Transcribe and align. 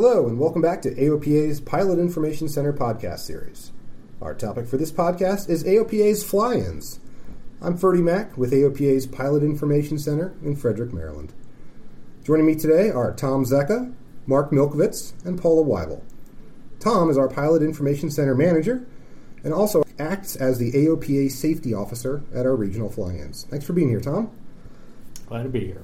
Hello, 0.00 0.28
and 0.28 0.38
welcome 0.38 0.62
back 0.62 0.80
to 0.82 0.94
AOPA's 0.94 1.60
Pilot 1.60 1.98
Information 1.98 2.48
Center 2.48 2.72
podcast 2.72 3.18
series. 3.18 3.72
Our 4.22 4.32
topic 4.32 4.68
for 4.68 4.76
this 4.76 4.92
podcast 4.92 5.50
is 5.50 5.64
AOPA's 5.64 6.22
fly 6.22 6.54
ins. 6.54 7.00
I'm 7.60 7.76
Ferdy 7.76 8.00
Mack 8.00 8.38
with 8.38 8.52
AOPA's 8.52 9.08
Pilot 9.08 9.42
Information 9.42 9.98
Center 9.98 10.36
in 10.40 10.54
Frederick, 10.54 10.92
Maryland. 10.92 11.32
Joining 12.22 12.46
me 12.46 12.54
today 12.54 12.90
are 12.90 13.12
Tom 13.12 13.44
Zecca, 13.44 13.92
Mark 14.24 14.52
Milkovitz, 14.52 15.14
and 15.26 15.36
Paula 15.36 15.64
Weibel. 15.64 16.04
Tom 16.78 17.10
is 17.10 17.18
our 17.18 17.28
Pilot 17.28 17.62
Information 17.64 18.08
Center 18.08 18.36
manager 18.36 18.86
and 19.42 19.52
also 19.52 19.82
acts 19.98 20.36
as 20.36 20.58
the 20.58 20.70
AOPA 20.70 21.28
safety 21.28 21.74
officer 21.74 22.22
at 22.32 22.46
our 22.46 22.54
regional 22.54 22.88
fly 22.88 23.14
ins. 23.14 23.48
Thanks 23.50 23.66
for 23.66 23.72
being 23.72 23.88
here, 23.88 24.00
Tom. 24.00 24.30
Glad 25.26 25.42
to 25.42 25.48
be 25.48 25.66
here. 25.66 25.82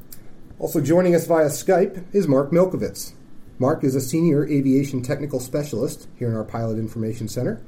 Also 0.61 0.81
joining 0.81 1.17
us 1.17 1.27
via 1.27 1.47
Skype 1.47 2.05
is 2.15 2.29
Mark 2.29 2.53
Milkovitz. 2.53 3.15
Mark 3.59 3.85
is 3.85 3.95
a 3.95 4.01
senior 4.01 4.45
aviation 4.47 5.01
technical 5.01 5.39
specialist 5.39 6.09
here 6.17 6.29
in 6.29 6.35
our 6.35 6.45
Pilot 6.45 6.77
Information 6.77 7.29
Center, 7.29 7.63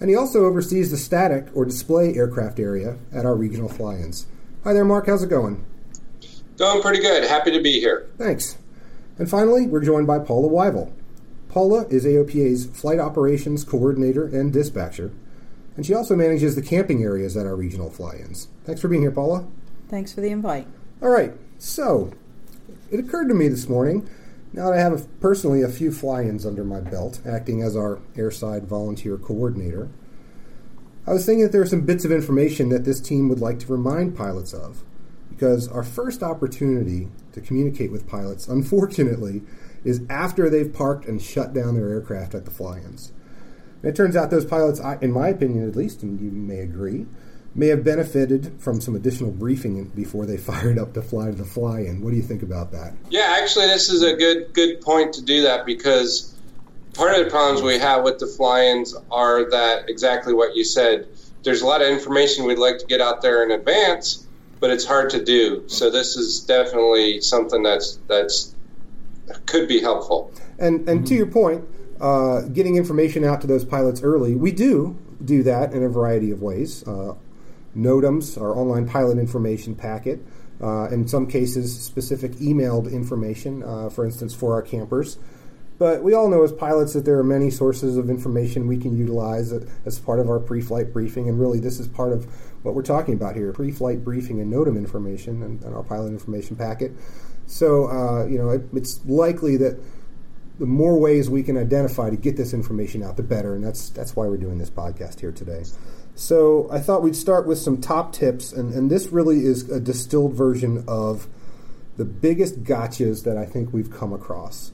and 0.00 0.08
he 0.08 0.16
also 0.16 0.46
oversees 0.46 0.90
the 0.90 0.96
static 0.96 1.48
or 1.54 1.66
display 1.66 2.14
aircraft 2.14 2.58
area 2.58 2.96
at 3.12 3.26
our 3.26 3.34
regional 3.34 3.68
fly 3.68 3.96
ins. 3.96 4.26
Hi 4.64 4.72
there, 4.72 4.86
Mark. 4.86 5.06
How's 5.06 5.22
it 5.22 5.28
going? 5.28 5.64
Going 6.56 6.80
pretty 6.80 7.00
good. 7.00 7.24
Happy 7.24 7.50
to 7.50 7.60
be 7.60 7.78
here. 7.78 8.08
Thanks. 8.16 8.56
And 9.18 9.28
finally, 9.28 9.66
we're 9.66 9.84
joined 9.84 10.06
by 10.06 10.18
Paula 10.18 10.48
Weibel. 10.48 10.92
Paula 11.48 11.86
is 11.88 12.04
AOPA's 12.04 12.66
flight 12.66 12.98
operations 12.98 13.64
coordinator 13.64 14.24
and 14.24 14.52
dispatcher, 14.52 15.12
and 15.76 15.84
she 15.84 15.94
also 15.94 16.16
manages 16.16 16.54
the 16.54 16.62
camping 16.62 17.02
areas 17.02 17.36
at 17.36 17.46
our 17.46 17.56
regional 17.56 17.90
fly 17.90 18.14
ins. 18.16 18.48
Thanks 18.64 18.80
for 18.80 18.88
being 18.88 19.02
here, 19.02 19.10
Paula. 19.10 19.46
Thanks 19.88 20.12
for 20.12 20.20
the 20.22 20.30
invite. 20.30 20.66
All 21.02 21.10
right, 21.10 21.34
so 21.58 22.12
it 22.90 22.98
occurred 22.98 23.28
to 23.28 23.34
me 23.34 23.48
this 23.48 23.68
morning 23.68 24.08
now 24.52 24.70
that 24.70 24.78
I 24.78 24.80
have 24.80 24.92
a, 24.92 25.04
personally 25.20 25.62
a 25.62 25.68
few 25.68 25.92
fly 25.92 26.22
ins 26.22 26.46
under 26.46 26.64
my 26.64 26.80
belt, 26.80 27.20
acting 27.26 27.62
as 27.62 27.76
our 27.76 28.00
airside 28.16 28.64
volunteer 28.64 29.16
coordinator, 29.16 29.88
I 31.06 31.12
was 31.12 31.24
thinking 31.24 31.44
that 31.44 31.52
there 31.52 31.62
are 31.62 31.66
some 31.66 31.86
bits 31.86 32.04
of 32.04 32.12
information 32.12 32.68
that 32.68 32.84
this 32.84 33.00
team 33.00 33.28
would 33.28 33.40
like 33.40 33.58
to 33.60 33.72
remind 33.72 34.16
pilots 34.16 34.52
of. 34.52 34.84
Because 35.30 35.68
our 35.68 35.84
first 35.84 36.22
opportunity 36.22 37.08
to 37.32 37.40
communicate 37.40 37.92
with 37.92 38.08
pilots, 38.08 38.48
unfortunately, 38.48 39.42
is 39.84 40.02
after 40.10 40.50
they've 40.50 40.72
parked 40.72 41.06
and 41.06 41.22
shut 41.22 41.54
down 41.54 41.76
their 41.76 41.88
aircraft 41.90 42.34
at 42.34 42.44
the 42.44 42.50
fly 42.50 42.78
ins. 42.78 43.12
It 43.82 43.94
turns 43.94 44.16
out 44.16 44.30
those 44.30 44.44
pilots, 44.44 44.80
in 45.00 45.12
my 45.12 45.28
opinion 45.28 45.68
at 45.68 45.76
least, 45.76 46.02
and 46.02 46.20
you 46.20 46.30
may 46.30 46.58
agree, 46.58 47.06
may 47.58 47.66
have 47.66 47.82
benefited 47.82 48.52
from 48.60 48.80
some 48.80 48.94
additional 48.94 49.32
briefing 49.32 49.84
before 49.88 50.24
they 50.24 50.36
fired 50.50 50.78
up 50.78 50.94
to 50.94 51.02
fly 51.02 51.26
to 51.26 51.32
the 51.32 51.44
fly-in. 51.44 52.00
What 52.00 52.10
do 52.10 52.16
you 52.16 52.22
think 52.22 52.42
about 52.42 52.70
that? 52.72 52.94
Yeah, 53.10 53.36
actually, 53.42 53.66
this 53.66 53.90
is 53.90 54.02
a 54.02 54.14
good 54.14 54.54
good 54.54 54.80
point 54.80 55.14
to 55.14 55.22
do 55.22 55.42
that 55.42 55.66
because 55.66 56.34
part 56.94 57.18
of 57.18 57.24
the 57.24 57.30
problems 57.30 57.62
we 57.62 57.78
have 57.78 58.04
with 58.04 58.20
the 58.20 58.28
fly-ins 58.28 58.94
are 59.10 59.50
that 59.50 59.90
exactly 59.90 60.32
what 60.32 60.54
you 60.56 60.64
said. 60.64 61.08
There's 61.42 61.62
a 61.62 61.66
lot 61.66 61.82
of 61.82 61.88
information 61.88 62.46
we'd 62.46 62.58
like 62.58 62.78
to 62.78 62.86
get 62.86 63.00
out 63.00 63.22
there 63.22 63.42
in 63.42 63.50
advance, 63.50 64.26
but 64.60 64.70
it's 64.70 64.84
hard 64.84 65.10
to 65.10 65.24
do. 65.24 65.64
So 65.68 65.90
this 65.90 66.16
is 66.16 66.40
definitely 66.40 67.20
something 67.20 67.62
that's 67.62 67.98
that's 68.06 68.54
could 69.46 69.66
be 69.66 69.80
helpful. 69.80 70.32
And 70.60 70.88
and 70.88 71.00
mm-hmm. 71.00 71.04
to 71.04 71.14
your 71.14 71.26
point, 71.26 71.64
uh, 72.00 72.42
getting 72.42 72.76
information 72.76 73.24
out 73.24 73.40
to 73.40 73.48
those 73.48 73.64
pilots 73.64 74.02
early, 74.02 74.36
we 74.36 74.52
do 74.52 74.96
do 75.24 75.42
that 75.42 75.72
in 75.72 75.82
a 75.82 75.88
variety 75.88 76.30
of 76.30 76.40
ways. 76.40 76.86
Uh, 76.86 77.14
NOTAMs, 77.76 78.40
our 78.40 78.56
online 78.56 78.88
pilot 78.88 79.18
information 79.18 79.74
packet, 79.74 80.20
uh, 80.62 80.88
in 80.88 81.06
some 81.06 81.26
cases, 81.26 81.78
specific 81.80 82.32
emailed 82.32 82.90
information, 82.90 83.62
uh, 83.62 83.88
for 83.88 84.04
instance, 84.04 84.34
for 84.34 84.54
our 84.54 84.62
campers. 84.62 85.18
But 85.78 86.02
we 86.02 86.12
all 86.12 86.28
know 86.28 86.42
as 86.42 86.50
pilots 86.50 86.94
that 86.94 87.04
there 87.04 87.18
are 87.18 87.24
many 87.24 87.50
sources 87.50 87.96
of 87.96 88.10
information 88.10 88.66
we 88.66 88.78
can 88.78 88.98
utilize 88.98 89.52
as 89.52 89.98
part 90.00 90.18
of 90.18 90.28
our 90.28 90.40
pre 90.40 90.60
flight 90.60 90.92
briefing, 90.92 91.28
and 91.28 91.38
really 91.38 91.60
this 91.60 91.78
is 91.78 91.86
part 91.86 92.12
of 92.12 92.24
what 92.62 92.74
we're 92.74 92.82
talking 92.82 93.14
about 93.14 93.36
here 93.36 93.52
pre 93.52 93.70
flight 93.70 94.02
briefing 94.02 94.40
and 94.40 94.52
NOTAM 94.52 94.76
information 94.76 95.42
and, 95.44 95.62
and, 95.62 95.74
our 95.76 95.84
pilot 95.84 96.08
information 96.08 96.56
packet. 96.56 96.92
So, 97.46 97.86
uh, 97.88 98.26
you 98.26 98.38
know, 98.38 98.50
it, 98.50 98.62
it's 98.74 99.04
likely 99.06 99.56
that 99.58 99.80
the 100.58 100.66
more 100.66 100.98
ways 100.98 101.30
we 101.30 101.44
can 101.44 101.56
identify 101.56 102.10
to 102.10 102.16
get 102.16 102.36
this 102.36 102.52
information 102.52 103.04
out, 103.04 103.16
the 103.16 103.22
better, 103.22 103.54
and 103.54 103.64
that's, 103.64 103.90
that's 103.90 104.16
why 104.16 104.26
we're 104.26 104.36
doing 104.36 104.58
this 104.58 104.70
podcast 104.70 105.20
here 105.20 105.30
today. 105.30 105.62
So 106.18 106.66
I 106.68 106.80
thought 106.80 107.04
we'd 107.04 107.14
start 107.14 107.46
with 107.46 107.58
some 107.58 107.80
top 107.80 108.12
tips, 108.12 108.52
and, 108.52 108.74
and 108.74 108.90
this 108.90 109.06
really 109.12 109.44
is 109.44 109.70
a 109.70 109.78
distilled 109.78 110.34
version 110.34 110.84
of 110.88 111.28
the 111.96 112.04
biggest 112.04 112.64
gotchas 112.64 113.22
that 113.22 113.36
I 113.36 113.46
think 113.46 113.72
we've 113.72 113.88
come 113.88 114.12
across. 114.12 114.72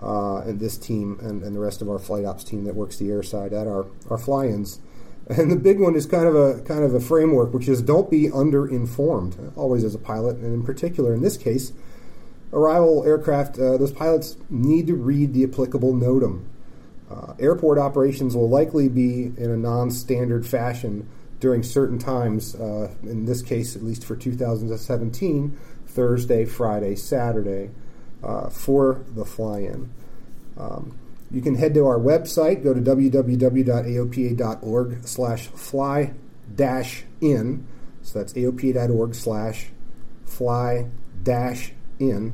Uh, 0.00 0.36
and 0.42 0.60
this 0.60 0.78
team 0.78 1.18
and, 1.20 1.42
and 1.42 1.56
the 1.56 1.58
rest 1.58 1.82
of 1.82 1.90
our 1.90 1.98
flight 1.98 2.24
ops 2.24 2.44
team 2.44 2.62
that 2.62 2.76
works 2.76 2.96
the 2.96 3.06
airside 3.06 3.50
at 3.50 3.66
our, 3.66 3.86
our 4.08 4.18
fly-ins. 4.18 4.78
And 5.28 5.50
the 5.50 5.56
big 5.56 5.78
one 5.78 5.94
is 5.94 6.06
kind 6.06 6.26
of 6.26 6.34
a 6.34 6.62
kind 6.62 6.82
of 6.82 6.94
a 6.94 7.00
framework, 7.00 7.52
which 7.52 7.68
is 7.68 7.82
don't 7.82 8.08
be 8.08 8.30
under-informed, 8.30 9.52
always 9.56 9.84
as 9.84 9.94
a 9.94 9.98
pilot, 9.98 10.36
and 10.36 10.54
in 10.54 10.62
particular 10.62 11.12
in 11.12 11.20
this 11.20 11.36
case, 11.36 11.74
arrival 12.50 13.04
aircraft. 13.04 13.58
Uh, 13.58 13.76
those 13.76 13.92
pilots 13.92 14.38
need 14.48 14.86
to 14.86 14.94
read 14.94 15.34
the 15.34 15.44
applicable 15.44 15.92
NOTAM 15.92 16.44
uh, 17.10 17.34
airport 17.38 17.78
operations 17.78 18.36
will 18.36 18.48
likely 18.48 18.88
be 18.88 19.32
in 19.36 19.50
a 19.50 19.56
non 19.56 19.90
standard 19.90 20.46
fashion 20.46 21.08
during 21.40 21.62
certain 21.62 21.98
times, 21.98 22.54
uh, 22.56 22.90
in 23.02 23.24
this 23.24 23.40
case, 23.42 23.76
at 23.76 23.82
least 23.82 24.04
for 24.04 24.16
2017, 24.16 25.58
Thursday, 25.86 26.44
Friday, 26.44 26.94
Saturday, 26.96 27.70
uh, 28.22 28.50
for 28.50 29.04
the 29.14 29.24
fly 29.24 29.60
in. 29.60 29.90
Um, 30.58 30.98
you 31.30 31.40
can 31.40 31.54
head 31.54 31.74
to 31.74 31.86
our 31.86 31.98
website, 31.98 32.64
go 32.64 32.74
to 32.74 32.80
www.aopa.org 32.80 33.46
slash 35.06 35.46
fly 35.48 36.14
dash 36.54 37.04
in. 37.20 37.66
So 38.02 38.18
that's 38.18 38.32
aopa.org 38.32 39.14
slash 39.14 39.68
fly 40.24 40.88
dash 41.22 41.72
in 41.98 42.32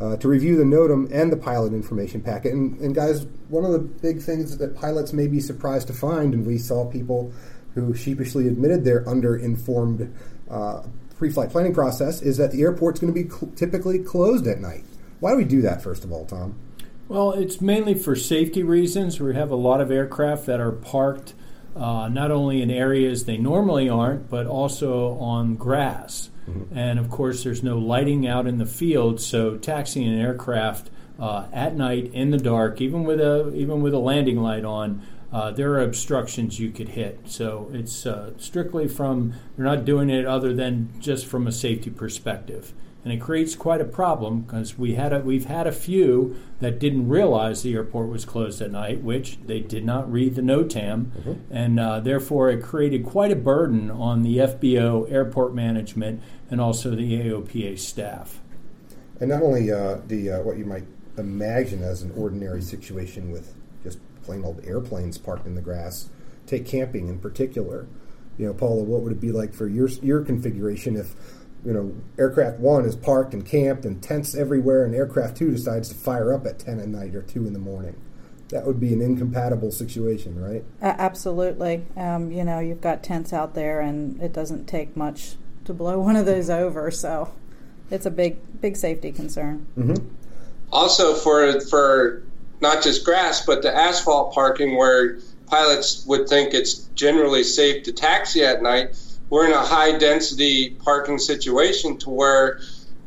uh, 0.00 0.16
to 0.16 0.28
review 0.28 0.56
the 0.56 0.64
NOTAM 0.64 1.10
and 1.12 1.30
the 1.30 1.36
pilot 1.36 1.72
information 1.72 2.20
packet. 2.20 2.52
And, 2.52 2.80
and, 2.80 2.94
guys, 2.94 3.26
one 3.48 3.64
of 3.64 3.72
the 3.72 3.78
big 3.78 4.22
things 4.22 4.56
that 4.56 4.74
pilots 4.74 5.12
may 5.12 5.26
be 5.26 5.40
surprised 5.40 5.86
to 5.88 5.92
find, 5.92 6.32
and 6.32 6.46
we 6.46 6.58
saw 6.58 6.90
people 6.90 7.32
who 7.74 7.94
sheepishly 7.94 8.48
admitted 8.48 8.84
under-informed 9.06 10.12
uh, 10.50 10.82
pre-flight 11.16 11.50
planning 11.50 11.74
process, 11.74 12.22
is 12.22 12.38
that 12.38 12.50
the 12.50 12.62
airport's 12.62 12.98
going 12.98 13.12
to 13.12 13.22
be 13.22 13.28
cl- 13.28 13.52
typically 13.54 13.98
closed 13.98 14.46
at 14.46 14.58
night. 14.58 14.84
Why 15.20 15.32
do 15.32 15.36
we 15.36 15.44
do 15.44 15.60
that, 15.62 15.82
first 15.82 16.02
of 16.02 16.10
all, 16.10 16.24
Tom? 16.24 16.54
Well, 17.08 17.32
it's 17.32 17.60
mainly 17.60 17.94
for 17.94 18.16
safety 18.16 18.62
reasons. 18.62 19.20
We 19.20 19.34
have 19.34 19.50
a 19.50 19.56
lot 19.56 19.80
of 19.80 19.90
aircraft 19.90 20.46
that 20.46 20.60
are 20.60 20.72
parked 20.72 21.34
uh, 21.76 22.08
not 22.08 22.30
only 22.30 22.62
in 22.62 22.70
areas 22.70 23.24
they 23.24 23.36
normally 23.36 23.88
aren't, 23.88 24.28
but 24.28 24.46
also 24.46 25.12
on 25.18 25.56
grass. 25.56 26.30
Mm-hmm. 26.48 26.76
And 26.76 26.98
of 26.98 27.10
course, 27.10 27.44
there's 27.44 27.62
no 27.62 27.78
lighting 27.78 28.26
out 28.26 28.46
in 28.46 28.58
the 28.58 28.66
field, 28.66 29.20
so 29.20 29.56
taxiing 29.56 30.08
an 30.08 30.18
aircraft 30.18 30.90
uh, 31.18 31.46
at 31.52 31.76
night 31.76 32.10
in 32.12 32.30
the 32.30 32.38
dark, 32.38 32.80
even 32.80 33.04
with 33.04 33.20
a 33.20 33.52
even 33.54 33.82
with 33.82 33.94
a 33.94 33.98
landing 33.98 34.38
light 34.40 34.64
on, 34.64 35.02
uh, 35.32 35.50
there 35.50 35.72
are 35.74 35.82
obstructions 35.82 36.58
you 36.58 36.70
could 36.70 36.88
hit. 36.88 37.20
So 37.26 37.70
it's 37.72 38.06
uh, 38.06 38.32
strictly 38.38 38.88
from 38.88 39.34
you're 39.56 39.66
not 39.66 39.84
doing 39.84 40.10
it 40.10 40.26
other 40.26 40.54
than 40.54 40.88
just 40.98 41.26
from 41.26 41.46
a 41.46 41.52
safety 41.52 41.90
perspective 41.90 42.72
and 43.02 43.12
it 43.12 43.20
creates 43.20 43.54
quite 43.54 43.80
a 43.80 43.84
problem 43.84 44.42
because 44.42 44.76
we 44.78 44.94
had 44.94 45.12
a, 45.12 45.20
we've 45.20 45.46
had 45.46 45.66
a 45.66 45.72
few 45.72 46.36
that 46.60 46.78
didn't 46.78 47.08
realize 47.08 47.62
the 47.62 47.74
airport 47.74 48.08
was 48.08 48.24
closed 48.24 48.60
at 48.60 48.70
night, 48.70 49.02
which 49.02 49.38
they 49.46 49.60
did 49.60 49.84
not 49.84 50.10
read 50.10 50.34
the 50.34 50.42
NOTAM, 50.42 51.06
mm-hmm. 51.06 51.32
and 51.50 51.80
uh, 51.80 52.00
therefore 52.00 52.50
it 52.50 52.62
created 52.62 53.04
quite 53.04 53.32
a 53.32 53.36
burden 53.36 53.90
on 53.90 54.22
the 54.22 54.36
FBO, 54.38 55.10
airport 55.10 55.54
management, 55.54 56.22
and 56.50 56.60
also 56.60 56.90
the 56.90 57.18
AOPA 57.18 57.78
staff. 57.78 58.40
And 59.18 59.30
not 59.30 59.42
only 59.42 59.70
uh, 59.70 59.98
the 60.06 60.30
uh, 60.30 60.42
what 60.42 60.58
you 60.58 60.64
might 60.64 60.84
imagine 61.16 61.82
as 61.82 62.02
an 62.02 62.12
ordinary 62.16 62.62
situation 62.62 63.30
with 63.30 63.54
just 63.82 63.98
plain 64.22 64.44
old 64.44 64.64
airplanes 64.64 65.18
parked 65.18 65.46
in 65.46 65.54
the 65.54 65.62
grass, 65.62 66.10
take 66.46 66.66
camping 66.66 67.08
in 67.08 67.18
particular. 67.18 67.86
You 68.38 68.46
know, 68.46 68.54
Paula, 68.54 68.82
what 68.82 69.02
would 69.02 69.12
it 69.12 69.20
be 69.20 69.32
like 69.32 69.54
for 69.54 69.68
your 69.68 69.88
your 69.88 70.22
configuration 70.22 70.96
if 70.96 71.14
you 71.64 71.72
know, 71.72 71.94
aircraft 72.18 72.58
one 72.58 72.84
is 72.84 72.96
parked 72.96 73.34
and 73.34 73.44
camped 73.44 73.84
and 73.84 74.02
tents 74.02 74.34
everywhere, 74.34 74.84
and 74.84 74.94
aircraft 74.94 75.36
two 75.36 75.50
decides 75.50 75.88
to 75.90 75.94
fire 75.94 76.32
up 76.32 76.46
at 76.46 76.58
10 76.58 76.80
at 76.80 76.88
night 76.88 77.14
or 77.14 77.22
2 77.22 77.46
in 77.46 77.52
the 77.52 77.58
morning. 77.58 78.00
That 78.48 78.66
would 78.66 78.80
be 78.80 78.92
an 78.92 79.00
incompatible 79.00 79.70
situation, 79.70 80.42
right? 80.42 80.64
Uh, 80.82 80.94
absolutely. 80.98 81.84
Um, 81.96 82.32
you 82.32 82.44
know, 82.44 82.58
you've 82.58 82.80
got 82.80 83.02
tents 83.02 83.32
out 83.32 83.54
there, 83.54 83.80
and 83.80 84.20
it 84.20 84.32
doesn't 84.32 84.66
take 84.66 84.96
much 84.96 85.36
to 85.66 85.74
blow 85.74 86.00
one 86.00 86.16
of 86.16 86.26
those 86.26 86.50
over, 86.50 86.90
so 86.90 87.32
it's 87.90 88.06
a 88.06 88.10
big, 88.10 88.60
big 88.60 88.76
safety 88.76 89.12
concern. 89.12 89.66
Mm-hmm. 89.78 90.06
Also, 90.72 91.14
for 91.14 91.60
for 91.60 92.22
not 92.60 92.82
just 92.82 93.04
grass, 93.04 93.44
but 93.44 93.62
the 93.62 93.74
asphalt 93.74 94.34
parking 94.34 94.76
where 94.76 95.18
pilots 95.46 96.04
would 96.06 96.28
think 96.28 96.54
it's 96.54 96.74
generally 96.94 97.42
safe 97.42 97.84
to 97.84 97.92
taxi 97.92 98.44
at 98.44 98.62
night 98.62 98.96
we're 99.30 99.46
in 99.46 99.52
a 99.52 99.64
high 99.64 99.96
density 99.96 100.70
parking 100.70 101.18
situation 101.18 101.96
to 101.98 102.10
where 102.10 102.60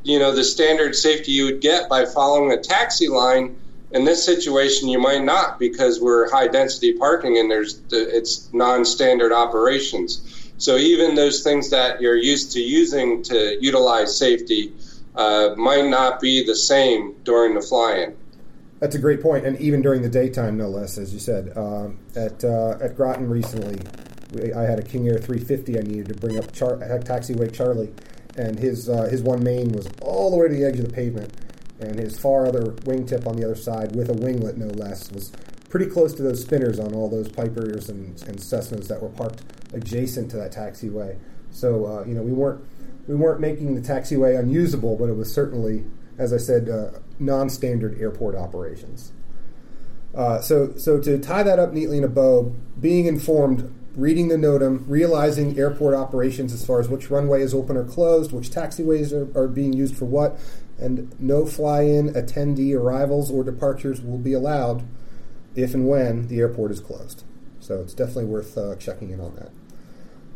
you 0.03 0.17
know 0.17 0.33
the 0.33 0.43
standard 0.43 0.95
safety 0.95 1.33
you 1.33 1.45
would 1.45 1.61
get 1.61 1.87
by 1.87 2.05
following 2.05 2.51
a 2.51 2.61
taxi 2.61 3.07
line 3.07 3.55
In 3.93 4.05
this 4.05 4.25
situation, 4.25 4.89
you 4.89 4.99
might 4.99 5.23
not 5.23 5.59
because 5.59 6.01
we're 6.01 6.27
high 6.31 6.47
density 6.47 6.93
parking 6.93 7.37
and 7.37 7.49
there's 7.49 7.79
it's 7.91 8.51
non-standard 8.51 9.31
operations. 9.31 10.51
So 10.57 10.77
even 10.77 11.13
those 11.13 11.43
things 11.43 11.69
that 11.69 12.01
you're 12.01 12.15
used 12.17 12.53
to 12.53 12.59
using 12.59 13.21
to 13.23 13.57
utilize 13.61 14.17
safety 14.17 14.73
uh, 15.15 15.53
might 15.57 15.85
not 15.85 16.19
be 16.19 16.43
the 16.43 16.55
same 16.55 17.13
during 17.23 17.53
the 17.53 17.61
fly-in. 17.61 18.15
That's 18.79 18.95
a 18.95 18.99
great 18.99 19.21
point, 19.21 19.45
and 19.45 19.61
even 19.61 19.83
during 19.83 20.01
the 20.01 20.09
daytime, 20.09 20.57
no 20.57 20.69
less, 20.69 20.97
as 20.97 21.13
you 21.13 21.19
said. 21.19 21.53
Uh, 21.55 21.89
at 22.15 22.43
uh, 22.43 22.77
at 22.81 22.97
Groton 22.97 23.29
recently, 23.29 23.79
I 24.55 24.63
had 24.63 24.79
a 24.79 24.83
King 24.83 25.07
Air 25.07 25.17
350 25.17 25.77
I 25.77 25.81
needed 25.81 26.07
to 26.07 26.15
bring 26.15 26.37
up 26.37 26.51
Char- 26.51 26.77
taxiway 26.77 27.53
Charlie, 27.53 27.93
and 28.35 28.59
his 28.59 28.89
uh, 28.89 29.03
his 29.03 29.21
one 29.21 29.43
main 29.43 29.71
was 29.71 29.87
all 30.01 30.31
the 30.31 30.37
way 30.37 30.47
to 30.47 30.53
the 30.53 30.65
edge 30.65 30.79
of 30.79 30.87
the 30.87 30.93
pavement, 30.93 31.33
and 31.79 31.97
his 31.99 32.19
far 32.19 32.47
other 32.47 32.63
wingtip 32.85 33.27
on 33.27 33.35
the 33.35 33.45
other 33.45 33.55
side 33.55 33.95
with 33.95 34.09
a 34.09 34.13
winglet, 34.13 34.57
no 34.57 34.67
less, 34.67 35.11
was 35.11 35.31
pretty 35.69 35.87
close 35.87 36.13
to 36.13 36.21
those 36.21 36.41
spinners 36.41 36.79
on 36.79 36.93
all 36.93 37.09
those 37.09 37.29
Pipers 37.29 37.89
and, 37.89 38.21
and 38.27 38.37
Cessnas 38.37 38.87
that 38.87 39.01
were 39.01 39.09
parked 39.09 39.41
adjacent 39.73 40.29
to 40.31 40.37
that 40.37 40.51
taxiway. 40.51 41.17
So 41.51 41.85
uh, 41.85 42.05
you 42.05 42.13
know 42.13 42.21
we 42.21 42.31
weren't 42.31 42.63
we 43.07 43.15
weren't 43.15 43.39
making 43.39 43.75
the 43.75 43.81
taxiway 43.81 44.39
unusable, 44.39 44.95
but 44.95 45.09
it 45.09 45.15
was 45.15 45.33
certainly, 45.33 45.83
as 46.17 46.31
I 46.33 46.37
said, 46.37 46.69
uh, 46.69 46.99
non-standard 47.19 47.99
airport 47.99 48.35
operations. 48.35 49.11
Uh, 50.15 50.39
so, 50.41 50.75
so 50.77 51.01
to 51.01 51.17
tie 51.17 51.43
that 51.43 51.59
up 51.59 51.73
neatly 51.73 51.97
in 51.97 52.03
a 52.03 52.07
bow, 52.07 52.55
being 52.79 53.07
informed, 53.07 53.73
reading 53.95 54.27
the 54.27 54.35
NOTAM, 54.35 54.83
realizing 54.87 55.57
airport 55.57 55.93
operations 55.93 56.51
as 56.51 56.65
far 56.65 56.79
as 56.79 56.89
which 56.89 57.11
runway 57.11 57.41
is 57.41 57.53
open 57.53 57.77
or 57.77 57.83
closed, 57.83 58.31
which 58.31 58.49
taxiways 58.49 59.13
are, 59.13 59.37
are 59.37 59.47
being 59.47 59.73
used 59.73 59.95
for 59.95 60.05
what, 60.05 60.39
and 60.79 61.13
no 61.19 61.45
fly-in, 61.45 62.13
attendee 62.13 62.75
arrivals 62.75 63.29
or 63.29 63.43
departures 63.43 64.01
will 64.01 64.17
be 64.17 64.33
allowed 64.33 64.83
if 65.55 65.73
and 65.73 65.87
when 65.87 66.27
the 66.27 66.39
airport 66.39 66.71
is 66.71 66.79
closed. 66.79 67.23
So 67.59 67.81
it's 67.81 67.93
definitely 67.93 68.25
worth 68.25 68.57
uh, 68.57 68.75
checking 68.75 69.11
in 69.11 69.19
on 69.19 69.35
that. 69.35 69.51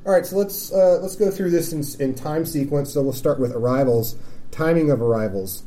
All 0.05 0.13
right, 0.13 0.25
so 0.25 0.37
let's 0.37 0.71
uh, 0.71 0.99
let's 1.01 1.17
go 1.17 1.29
through 1.29 1.49
this 1.49 1.73
in, 1.73 1.83
in, 2.01 2.15
time 2.15 2.45
sequence. 2.45 2.93
So 2.93 3.01
we'll 3.01 3.11
start 3.11 3.39
with 3.39 3.51
arrivals, 3.51 4.15
timing 4.51 4.89
of 4.89 5.01
arrivals. 5.01 5.63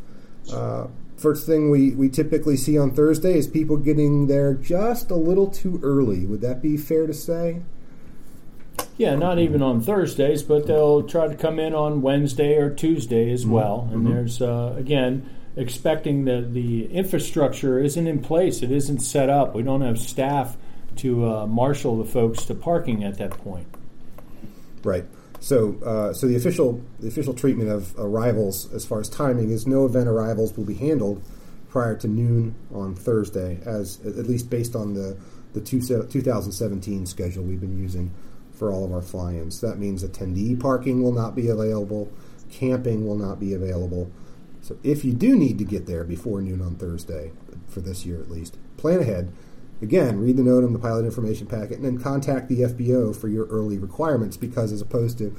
Uh, 0.50 0.87
first 1.19 1.44
thing 1.44 1.70
we, 1.70 1.90
we 1.90 2.08
typically 2.08 2.56
see 2.56 2.78
on 2.78 2.92
Thursday 2.92 3.37
is 3.37 3.46
people 3.46 3.76
getting 3.76 4.28
there 4.28 4.54
just 4.54 5.10
a 5.10 5.14
little 5.14 5.48
too 5.48 5.78
early. 5.82 6.25
Would 6.25 6.40
that 6.40 6.62
be 6.62 6.78
fair 6.78 7.06
to 7.06 7.12
say? 7.12 7.60
Yeah, 9.00 9.14
not 9.14 9.38
even 9.38 9.62
on 9.62 9.81
Thursdays, 9.81 10.43
but 10.43 10.67
they'll 10.67 11.02
try 11.05 11.26
to 11.26 11.35
come 11.35 11.58
in 11.58 11.75
on 11.75 12.02
Wednesday 12.02 12.58
or 12.58 12.69
Tuesday 12.69 13.32
as 13.32 13.44
mm-hmm. 13.44 13.52
well. 13.52 13.88
And 13.91 14.02
mm-hmm. 14.02 14.12
there's 14.12 14.43
uh, 14.43 14.75
again 14.76 15.26
expecting 15.56 16.26
that 16.26 16.52
the 16.52 16.85
infrastructure 16.93 17.79
isn't 17.79 18.06
in 18.06 18.20
place; 18.20 18.62
it 18.62 18.70
isn't 18.70 18.99
set 18.99 19.31
up. 19.31 19.55
We 19.55 19.62
don't 19.62 19.81
have 19.81 19.99
staff 19.99 20.58
to 20.97 21.26
uh, 21.26 21.47
marshal 21.47 21.97
the 21.97 22.05
folks 22.05 22.44
to 22.44 22.55
parking 22.55 23.02
at 23.02 23.17
that 23.17 23.31
point. 23.31 23.69
Right. 24.85 25.06
So, 25.41 25.79
uh, 25.82 26.12
so 26.12 26.26
the 26.26 26.37
official 26.37 26.85
the 26.99 27.08
official 27.08 27.32
treatment 27.32 27.70
of 27.70 27.94
arrivals, 27.99 28.70
as 28.75 28.85
far 28.85 29.00
as 29.00 29.08
timing, 29.08 29.50
is 29.50 29.67
no 29.67 29.87
event 29.87 30.08
arrivals 30.08 30.55
will 30.58 30.67
be 30.67 30.75
handled 30.75 31.23
prior 31.70 31.97
to 31.97 32.06
noon 32.06 32.55
on 32.70 32.94
Thursday, 32.94 33.61
as 33.64 33.99
at 34.05 34.26
least 34.26 34.50
based 34.50 34.76
on 34.76 34.93
the 34.93 35.17
the 35.55 35.62
two, 35.62 35.81
2017 35.81 37.06
schedule 37.06 37.43
we've 37.43 37.62
been 37.62 37.79
using 37.79 38.12
for 38.60 38.70
all 38.70 38.84
of 38.84 38.92
our 38.92 39.02
fly-ins. 39.02 39.60
That 39.60 39.78
means 39.78 40.04
attendee 40.04 40.60
parking 40.60 41.02
will 41.02 41.12
not 41.12 41.34
be 41.34 41.48
available, 41.48 42.12
camping 42.48 43.04
will 43.04 43.16
not 43.16 43.40
be 43.40 43.54
available. 43.54 44.12
So, 44.60 44.76
if 44.84 45.04
you 45.04 45.12
do 45.12 45.34
need 45.34 45.58
to 45.58 45.64
get 45.64 45.86
there 45.86 46.04
before 46.04 46.40
noon 46.40 46.60
on 46.60 46.76
Thursday, 46.76 47.32
for 47.66 47.80
this 47.80 48.06
year 48.06 48.20
at 48.20 48.30
least, 48.30 48.58
plan 48.76 49.00
ahead 49.00 49.32
Again, 49.82 50.20
read 50.20 50.36
the 50.36 50.42
NOTAM 50.42 50.74
the 50.74 50.78
pilot 50.78 51.06
information 51.06 51.46
packet, 51.46 51.78
and 51.78 51.84
then 51.84 51.98
contact 51.98 52.48
the 52.48 52.62
FBO 52.62 53.16
for 53.16 53.28
your 53.28 53.46
early 53.46 53.78
requirements 53.78 54.36
because 54.36 54.72
as 54.72 54.82
opposed 54.82 55.16
to 55.18 55.34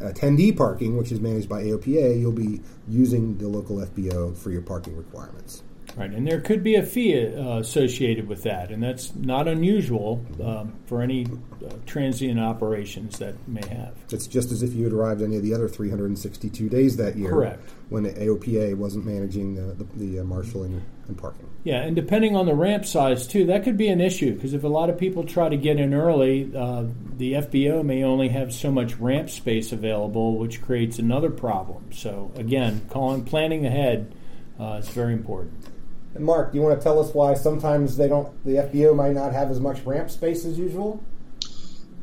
attendee 0.00 0.56
parking, 0.56 0.96
which 0.96 1.12
is 1.12 1.20
managed 1.20 1.48
by 1.48 1.62
AOPA, 1.62 2.18
you'll 2.18 2.32
be 2.32 2.62
using 2.88 3.36
the 3.36 3.48
local 3.48 3.76
FBO 3.76 4.36
for 4.36 4.50
your 4.50 4.62
parking 4.62 4.96
requirements. 4.96 5.62
Right, 5.96 6.10
and 6.10 6.26
there 6.26 6.40
could 6.40 6.62
be 6.62 6.76
a 6.76 6.82
fee 6.82 7.26
uh, 7.26 7.58
associated 7.58 8.26
with 8.26 8.44
that, 8.44 8.70
and 8.70 8.82
that's 8.82 9.14
not 9.14 9.46
unusual 9.46 10.24
um, 10.42 10.74
for 10.86 11.02
any 11.02 11.26
uh, 11.26 11.70
transient 11.84 12.40
operations 12.40 13.18
that 13.18 13.34
may 13.46 13.66
have. 13.68 13.94
It's 14.10 14.26
just 14.26 14.52
as 14.52 14.62
if 14.62 14.72
you 14.72 14.84
had 14.84 14.92
arrived 14.94 15.20
any 15.20 15.36
of 15.36 15.42
the 15.42 15.52
other 15.52 15.68
362 15.68 16.68
days 16.70 16.96
that 16.96 17.16
year. 17.16 17.30
Correct. 17.30 17.70
When 17.90 18.04
the 18.04 18.12
AOPA 18.12 18.74
wasn't 18.76 19.04
managing 19.04 19.54
the, 19.54 19.74
the, 19.74 19.84
the 19.96 20.20
uh, 20.20 20.24
marshaling 20.24 20.82
and 21.08 21.18
parking. 21.18 21.48
Yeah, 21.64 21.82
and 21.82 21.94
depending 21.94 22.36
on 22.36 22.46
the 22.46 22.54
ramp 22.54 22.86
size 22.86 23.26
too, 23.26 23.46
that 23.46 23.62
could 23.62 23.76
be 23.76 23.88
an 23.88 24.00
issue 24.00 24.34
because 24.34 24.54
if 24.54 24.64
a 24.64 24.68
lot 24.68 24.88
of 24.88 24.98
people 24.98 25.24
try 25.24 25.48
to 25.48 25.56
get 25.56 25.78
in 25.78 25.92
early, 25.92 26.50
uh, 26.56 26.84
the 27.16 27.34
FBO 27.34 27.84
may 27.84 28.02
only 28.02 28.28
have 28.30 28.52
so 28.52 28.70
much 28.72 28.96
ramp 28.96 29.28
space 29.28 29.72
available, 29.72 30.38
which 30.38 30.62
creates 30.62 30.98
another 30.98 31.30
problem. 31.30 31.92
So 31.92 32.32
again, 32.34 32.86
calling, 32.88 33.24
planning 33.24 33.66
ahead 33.66 34.14
uh, 34.58 34.80
is 34.80 34.88
very 34.88 35.12
important. 35.12 35.71
Mark, 36.18 36.52
do 36.52 36.58
you 36.58 36.64
want 36.64 36.78
to 36.78 36.82
tell 36.82 36.98
us 36.98 37.14
why 37.14 37.34
sometimes 37.34 37.96
they 37.96 38.08
don't? 38.08 38.32
The 38.44 38.56
FBO 38.56 38.94
might 38.94 39.14
not 39.14 39.32
have 39.32 39.50
as 39.50 39.60
much 39.60 39.80
ramp 39.84 40.10
space 40.10 40.44
as 40.44 40.58
usual. 40.58 41.02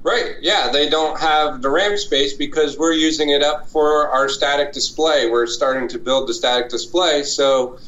Right. 0.01 0.35
Yeah, 0.41 0.69
they 0.71 0.89
don't 0.89 1.19
have 1.19 1.61
the 1.61 1.69
ramp 1.69 1.97
space 1.97 2.33
because 2.33 2.77
we're 2.77 2.93
using 2.93 3.29
it 3.29 3.43
up 3.43 3.67
for 3.67 4.07
our 4.09 4.29
static 4.29 4.71
display. 4.71 5.29
We're 5.29 5.45
starting 5.47 5.89
to 5.89 5.99
build 5.99 6.29
the 6.29 6.33
static 6.33 6.69
display, 6.69 7.23
so 7.23 7.79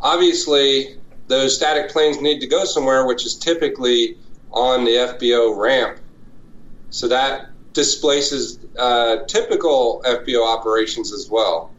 obviously 0.00 0.96
those 1.26 1.56
static 1.56 1.90
planes 1.90 2.20
need 2.20 2.40
to 2.40 2.46
go 2.46 2.64
somewhere, 2.64 3.06
which 3.06 3.26
is 3.26 3.34
typically 3.34 4.16
on 4.52 4.84
the 4.84 4.92
FBO 4.92 5.56
ramp. 5.56 5.98
So 6.90 7.08
that 7.08 7.50
displaces 7.72 8.58
uh, 8.78 9.24
typical 9.26 10.02
FBO 10.06 10.46
operations 10.46 11.12
as 11.12 11.28
well 11.28 11.72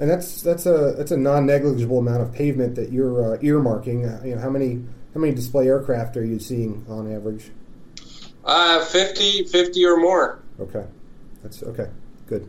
and 0.00 0.08
that's 0.08 0.40
that's 0.40 0.64
a 0.64 0.94
that's 0.96 1.10
a 1.10 1.16
non 1.16 1.44
negligible 1.44 1.98
amount 1.98 2.22
of 2.22 2.32
pavement 2.32 2.74
that 2.74 2.90
you're 2.90 3.34
uh, 3.34 3.38
earmarking. 3.38 4.08
Uh, 4.08 4.24
you 4.26 4.34
know, 4.34 4.40
how 4.40 4.48
many 4.48 4.82
how 5.12 5.20
many 5.20 5.34
display 5.34 5.66
aircraft 5.66 6.16
are 6.16 6.24
you 6.24 6.38
seeing 6.38 6.84
on 6.88 7.12
average? 7.12 7.50
Uh, 8.42 8.82
50, 8.82 9.44
50 9.44 9.84
or 9.84 9.98
more. 9.98 10.42
Okay, 10.58 10.86
that's 11.42 11.62
okay. 11.62 11.88
Good. 12.26 12.48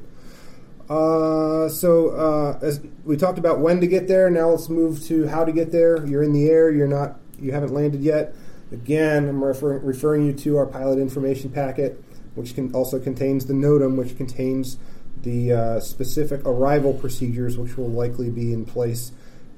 Uh, 0.89 1.67
so 1.67 2.09
uh, 2.11 2.59
as 2.61 2.81
we 3.03 3.17
talked 3.17 3.37
about 3.37 3.59
when 3.59 3.81
to 3.81 3.87
get 3.87 4.07
there, 4.07 4.29
now 4.29 4.49
let's 4.49 4.69
move 4.69 5.03
to 5.03 5.27
how 5.27 5.43
to 5.43 5.51
get 5.51 5.73
there. 5.73 6.05
You're 6.05 6.23
in 6.23 6.31
the 6.31 6.47
air. 6.47 6.71
You're 6.71 6.87
not. 6.87 7.19
You 7.37 7.51
haven't 7.51 7.73
landed 7.73 8.01
yet. 8.01 8.33
Again, 8.71 9.27
I'm 9.27 9.43
refer- 9.43 9.79
referring 9.79 10.25
you 10.25 10.31
to 10.33 10.55
our 10.55 10.65
pilot 10.65 10.99
information 10.99 11.51
packet, 11.51 12.01
which 12.35 12.55
can 12.55 12.73
also 12.73 12.97
contains 12.97 13.45
the 13.45 13.53
NOTAM, 13.53 13.97
which 13.97 14.15
contains 14.15 14.77
the 15.23 15.53
uh, 15.53 15.79
specific 15.79 16.41
arrival 16.45 16.93
procedures, 16.93 17.57
which 17.57 17.77
will 17.77 17.89
likely 17.89 18.29
be 18.29 18.53
in 18.53 18.65
place 18.65 19.11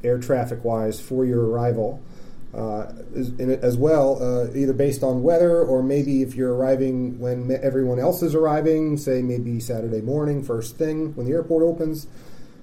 air 0.04 0.18
traffic 0.18 0.64
wise 0.64 1.00
for 1.00 1.26
your 1.26 1.46
arrival. 1.46 2.02
Uh, 2.54 2.94
as, 3.16 3.76
well, 3.78 4.22
uh, 4.22 4.56
either 4.56 4.74
based 4.74 5.02
on 5.02 5.24
weather 5.24 5.64
or 5.64 5.82
maybe 5.82 6.22
if 6.22 6.36
you're 6.36 6.54
arriving 6.54 7.18
when 7.18 7.50
everyone 7.64 7.98
else 7.98 8.22
is 8.22 8.36
arriving, 8.36 8.96
say 8.96 9.24
maybe 9.24 9.60
Saturday 9.60 10.02
morning, 10.02 10.44
first 10.44 10.78
thing 10.78 11.16
when 11.16 11.26
the 11.26 11.32
airport 11.32 11.64
opens, 11.64 12.06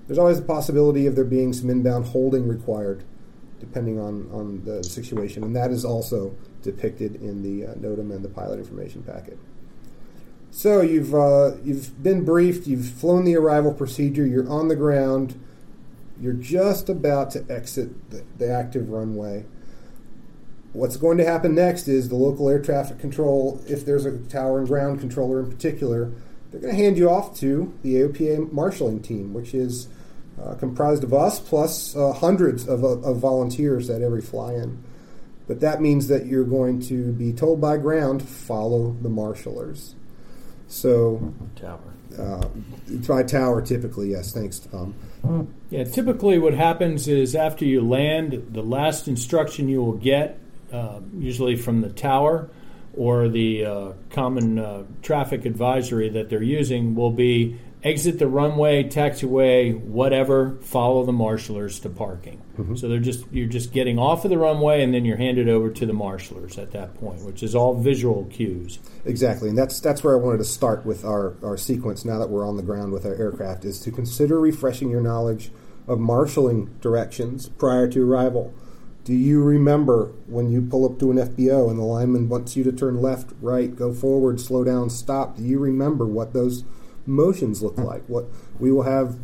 there's 0.07 0.19
always 0.19 0.38
a 0.38 0.42
possibility 0.42 1.07
of 1.07 1.16
there 1.16 1.25
being 1.25 1.52
some 1.52 1.71
inbound 1.71 2.07
holding 2.07 2.47
required, 2.47 3.02
depending 3.59 3.99
on, 3.99 4.30
on 4.33 4.64
the 4.64 4.85
situation. 4.85 5.42
And 5.42 5.57
that 5.57 5.73
is 5.73 5.85
also 5.85 6.37
depicted 6.62 7.16
in 7.16 7.42
the 7.42 7.66
uh, 7.66 7.75
NOTAM 7.75 8.14
and 8.14 8.25
the 8.25 8.28
pilot 8.28 8.61
information 8.61 9.02
packet. 9.02 9.38
So 10.50 10.80
you've 10.80 11.14
uh, 11.14 11.57
you've 11.62 12.02
been 12.02 12.25
briefed. 12.25 12.66
You've 12.66 12.87
flown 12.87 13.25
the 13.25 13.37
arrival 13.37 13.73
procedure. 13.73 14.26
You're 14.26 14.49
on 14.49 14.69
the 14.69 14.76
ground. 14.76 15.40
You're 16.21 16.33
just 16.33 16.88
about 16.88 17.30
to 17.30 17.45
exit 17.49 18.11
the, 18.11 18.25
the 18.37 18.52
active 18.52 18.90
runway. 18.90 19.45
What's 20.73 20.97
going 20.97 21.19
to 21.19 21.25
happen 21.25 21.54
next 21.54 21.88
is 21.88 22.09
the 22.09 22.14
local 22.14 22.49
air 22.49 22.61
traffic 22.61 22.99
control, 22.99 23.61
if 23.66 23.85
there's 23.85 24.04
a 24.04 24.19
tower 24.19 24.59
and 24.59 24.69
ground 24.69 25.00
controller 25.00 25.40
in 25.40 25.50
particular, 25.50 26.12
they're 26.50 26.61
going 26.61 26.76
to 26.76 26.80
hand 26.80 26.97
you 26.97 27.11
off 27.11 27.37
to 27.40 27.73
the 27.83 27.95
AOPA 27.97 28.52
marshaling 28.52 29.02
team, 29.02 29.35
which 29.35 29.52
is 29.52 29.88
uh, 30.40 30.54
comprised 30.54 31.02
of 31.02 31.12
us 31.12 31.40
plus 31.40 31.97
uh, 31.97 32.12
hundreds 32.12 32.69
of, 32.69 32.85
uh, 32.85 32.99
of 33.00 33.19
volunteers 33.19 33.90
at 33.90 34.02
every 34.02 34.21
fly 34.21 34.52
in. 34.52 34.83
But 35.49 35.61
that 35.61 35.80
means 35.80 36.07
that 36.09 36.26
you're 36.26 36.45
going 36.45 36.80
to 36.83 37.12
be 37.12 37.33
told 37.33 37.61
by 37.61 37.76
ground 37.76 38.23
follow 38.23 38.97
the 39.02 39.09
marshalers. 39.09 39.95
So 40.71 41.35
tower. 41.57 41.81
Uh, 42.17 42.47
by 43.07 43.23
tower, 43.23 43.61
typically, 43.61 44.12
yes. 44.12 44.33
Thanks, 44.33 44.61
Tom. 44.61 44.95
Yeah, 45.69 45.85
typically, 45.85 46.39
what 46.39 46.55
happens 46.55 47.07
is 47.09 47.35
after 47.35 47.65
you 47.65 47.87
land, 47.87 48.49
the 48.50 48.62
last 48.62 49.07
instruction 49.07 49.69
you 49.69 49.83
will 49.83 49.93
get, 49.93 50.39
uh, 50.73 51.00
usually 51.19 51.57
from 51.57 51.83
the 51.83 51.91
tower 51.91 52.49
or 52.97 53.29
the 53.29 53.65
uh, 53.65 53.93
common 54.11 54.59
uh, 54.59 54.85
traffic 55.03 55.45
advisory 55.45 56.09
that 56.09 56.31
they're 56.31 56.43
using, 56.43 56.95
will 56.95 57.12
be 57.12 57.59
exit 57.83 58.19
the 58.19 58.27
runway, 58.27 58.85
taxiway, 58.85 59.79
whatever, 59.79 60.57
follow 60.62 61.05
the 61.05 61.12
marshalers 61.12 61.81
to 61.83 61.89
parking. 61.89 62.41
Mm-hmm. 62.61 62.76
So 62.76 62.88
they're 62.88 62.99
just 62.99 63.25
you're 63.33 63.49
just 63.49 63.73
getting 63.73 63.99
off 63.99 64.25
of 64.25 64.31
the 64.31 64.38
runway 64.38 64.83
and 64.83 64.93
then 64.93 65.05
you're 65.05 65.17
handed 65.17 65.49
over 65.49 65.71
to 65.71 65.87
the 65.87 65.93
marshalers 65.93 66.59
at 66.59 66.71
that 66.73 66.95
point, 66.95 67.23
which 67.25 67.43
is 67.43 67.55
all 67.55 67.75
visual 67.75 68.26
cues. 68.26 68.79
Exactly, 69.05 69.49
and 69.49 69.57
that's 69.57 69.81
that's 69.81 70.05
where 70.05 70.14
I 70.14 70.21
wanted 70.21 70.38
to 70.38 70.45
start 70.45 70.85
with 70.85 71.05
our, 71.05 71.37
our 71.43 71.57
sequence 71.57 72.05
now 72.05 72.19
that 72.19 72.31
we're 72.31 72.47
on 72.47 72.57
the 72.57 72.62
ground 72.62 72.93
with 72.93 73.07
our 73.07 73.14
aircraft 73.14 73.64
is 73.64 73.81
to 73.81 73.90
consider 73.90 74.38
refreshing 74.38 74.90
your 74.90 75.00
knowledge 75.00 75.50
of 75.88 75.99
marshaling 75.99 76.75
directions 76.81 77.49
prior 77.49 77.88
to 77.88 78.09
arrival. 78.09 78.55
Do 79.02 79.14
you 79.14 79.43
remember 79.43 80.12
when 80.26 80.50
you 80.50 80.61
pull 80.61 80.85
up 80.85 80.99
to 81.00 81.11
an 81.11 81.17
FBO 81.17 81.71
and 81.71 81.79
the 81.79 81.85
lineman 81.85 82.29
wants 82.29 82.55
you 82.55 82.62
to 82.64 82.71
turn 82.71 83.00
left, 83.00 83.33
right, 83.40 83.75
go 83.75 83.95
forward, 83.95 84.40
slow 84.40 84.62
down, 84.62 84.90
stop? 84.90 85.38
Do 85.38 85.43
you 85.43 85.59
remember 85.59 86.05
what 86.05 86.35
those 86.35 86.64
motions 87.07 87.62
look 87.62 87.76
like. 87.79 88.05
What 88.07 88.26
we 88.59 88.73
will 88.73 88.85
have 88.85 89.19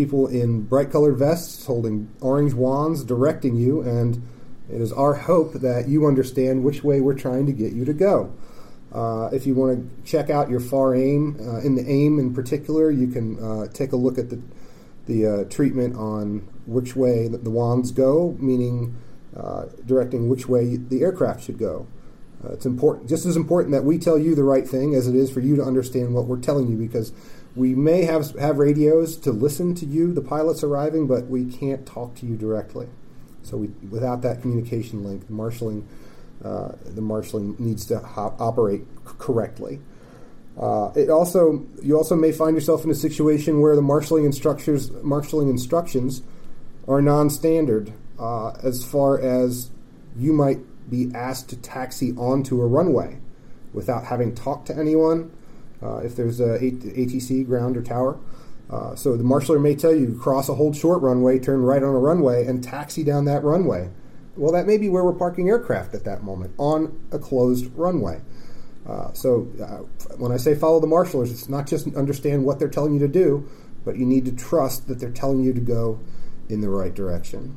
people 0.00 0.26
in 0.26 0.62
bright 0.62 0.90
colored 0.90 1.18
vests 1.18 1.66
holding 1.66 2.10
orange 2.22 2.54
wands 2.54 3.04
directing 3.04 3.54
you, 3.54 3.82
and 3.82 4.26
it 4.72 4.80
is 4.80 4.90
our 4.92 5.12
hope 5.12 5.52
that 5.52 5.88
you 5.88 6.06
understand 6.06 6.64
which 6.64 6.82
way 6.82 7.02
we're 7.02 7.12
trying 7.12 7.44
to 7.44 7.52
get 7.52 7.74
you 7.74 7.84
to 7.84 7.92
go. 7.92 8.32
Uh, 8.92 9.28
if 9.30 9.46
you 9.46 9.54
want 9.54 9.70
to 9.76 10.10
check 10.10 10.30
out 10.30 10.48
your 10.48 10.58
FAR 10.58 10.94
AIM, 10.94 11.36
uh, 11.38 11.60
in 11.60 11.74
the 11.74 11.86
AIM 11.86 12.18
in 12.18 12.32
particular, 12.32 12.90
you 12.90 13.08
can 13.08 13.38
uh, 13.38 13.66
take 13.74 13.92
a 13.92 13.96
look 13.96 14.16
at 14.16 14.30
the 14.30 14.40
the 15.06 15.26
uh, 15.26 15.44
treatment 15.44 15.96
on 15.96 16.38
which 16.66 16.94
way 16.96 17.28
the 17.28 17.50
wands 17.50 17.90
go, 17.90 18.36
meaning 18.38 18.96
uh, 19.36 19.64
directing 19.84 20.28
which 20.28 20.48
way 20.48 20.76
the 20.76 21.02
aircraft 21.02 21.42
should 21.42 21.58
go. 21.58 21.86
Uh, 22.42 22.52
it's 22.52 22.64
important, 22.64 23.08
just 23.08 23.26
as 23.26 23.36
important 23.36 23.72
that 23.72 23.84
we 23.84 23.98
tell 23.98 24.18
you 24.18 24.34
the 24.34 24.44
right 24.44 24.66
thing 24.66 24.94
as 24.94 25.06
it 25.08 25.14
is 25.14 25.30
for 25.30 25.40
you 25.40 25.56
to 25.56 25.62
understand 25.62 26.14
what 26.14 26.24
we're 26.26 26.38
telling 26.38 26.68
you, 26.68 26.76
because 26.76 27.12
we 27.56 27.74
may 27.74 28.04
have 28.04 28.30
have 28.38 28.58
radios 28.58 29.16
to 29.18 29.32
listen 29.32 29.74
to 29.76 29.86
you, 29.86 30.12
the 30.12 30.20
pilots 30.20 30.62
arriving, 30.62 31.06
but 31.06 31.26
we 31.26 31.44
can't 31.44 31.84
talk 31.86 32.14
to 32.16 32.26
you 32.26 32.36
directly. 32.36 32.88
So 33.42 33.56
we, 33.56 33.68
without 33.90 34.22
that 34.22 34.42
communication 34.42 35.02
link, 35.02 35.26
the 35.26 35.32
marshaling, 35.32 35.86
uh, 36.44 36.72
the 36.84 37.00
marshaling 37.00 37.56
needs 37.58 37.86
to 37.86 37.98
ho- 37.98 38.36
operate 38.38 38.82
correctly. 39.04 39.80
Uh, 40.58 40.92
it 40.94 41.08
also 41.10 41.66
you 41.82 41.96
also 41.96 42.14
may 42.14 42.32
find 42.32 42.54
yourself 42.54 42.84
in 42.84 42.90
a 42.90 42.94
situation 42.94 43.60
where 43.60 43.74
the 43.74 43.82
marshaling 43.82 44.24
instructors 44.24 44.90
marshaling 45.02 45.48
instructions 45.48 46.22
are 46.86 47.00
non-standard 47.00 47.92
uh, 48.18 48.50
as 48.62 48.84
far 48.84 49.20
as 49.20 49.70
you 50.16 50.32
might 50.32 50.58
be 50.90 51.10
asked 51.14 51.48
to 51.48 51.56
taxi 51.56 52.12
onto 52.12 52.60
a 52.60 52.66
runway 52.66 53.18
without 53.72 54.04
having 54.04 54.34
talked 54.34 54.66
to 54.66 54.76
anyone. 54.76 55.30
Uh, 55.82 55.98
if 55.98 56.14
there's 56.14 56.40
a 56.40 56.58
ATC 56.58 57.46
ground 57.46 57.76
or 57.76 57.82
tower, 57.82 58.18
uh, 58.70 58.94
so 58.94 59.16
the 59.16 59.24
marshaler 59.24 59.60
may 59.60 59.74
tell 59.74 59.94
you 59.94 60.16
cross 60.20 60.48
a 60.48 60.54
hold 60.54 60.76
short 60.76 61.02
runway, 61.02 61.38
turn 61.38 61.62
right 61.62 61.82
on 61.82 61.94
a 61.94 61.98
runway, 61.98 62.46
and 62.46 62.62
taxi 62.62 63.02
down 63.02 63.24
that 63.24 63.42
runway. 63.42 63.90
Well, 64.36 64.52
that 64.52 64.66
may 64.66 64.78
be 64.78 64.88
where 64.88 65.04
we're 65.04 65.12
parking 65.12 65.48
aircraft 65.48 65.94
at 65.94 66.04
that 66.04 66.22
moment 66.22 66.54
on 66.56 67.00
a 67.10 67.18
closed 67.18 67.66
runway. 67.74 68.20
Uh, 68.86 69.12
so 69.12 69.48
uh, 69.62 70.14
when 70.16 70.32
I 70.32 70.36
say 70.36 70.54
follow 70.54 70.80
the 70.80 70.86
marshalers, 70.86 71.30
it's 71.30 71.48
not 71.48 71.66
just 71.66 71.94
understand 71.94 72.44
what 72.44 72.58
they're 72.58 72.68
telling 72.68 72.94
you 72.94 73.00
to 73.00 73.08
do, 73.08 73.48
but 73.84 73.96
you 73.96 74.06
need 74.06 74.24
to 74.26 74.32
trust 74.32 74.88
that 74.88 75.00
they're 75.00 75.10
telling 75.10 75.42
you 75.42 75.52
to 75.52 75.60
go 75.60 76.00
in 76.48 76.60
the 76.60 76.68
right 76.68 76.94
direction. 76.94 77.56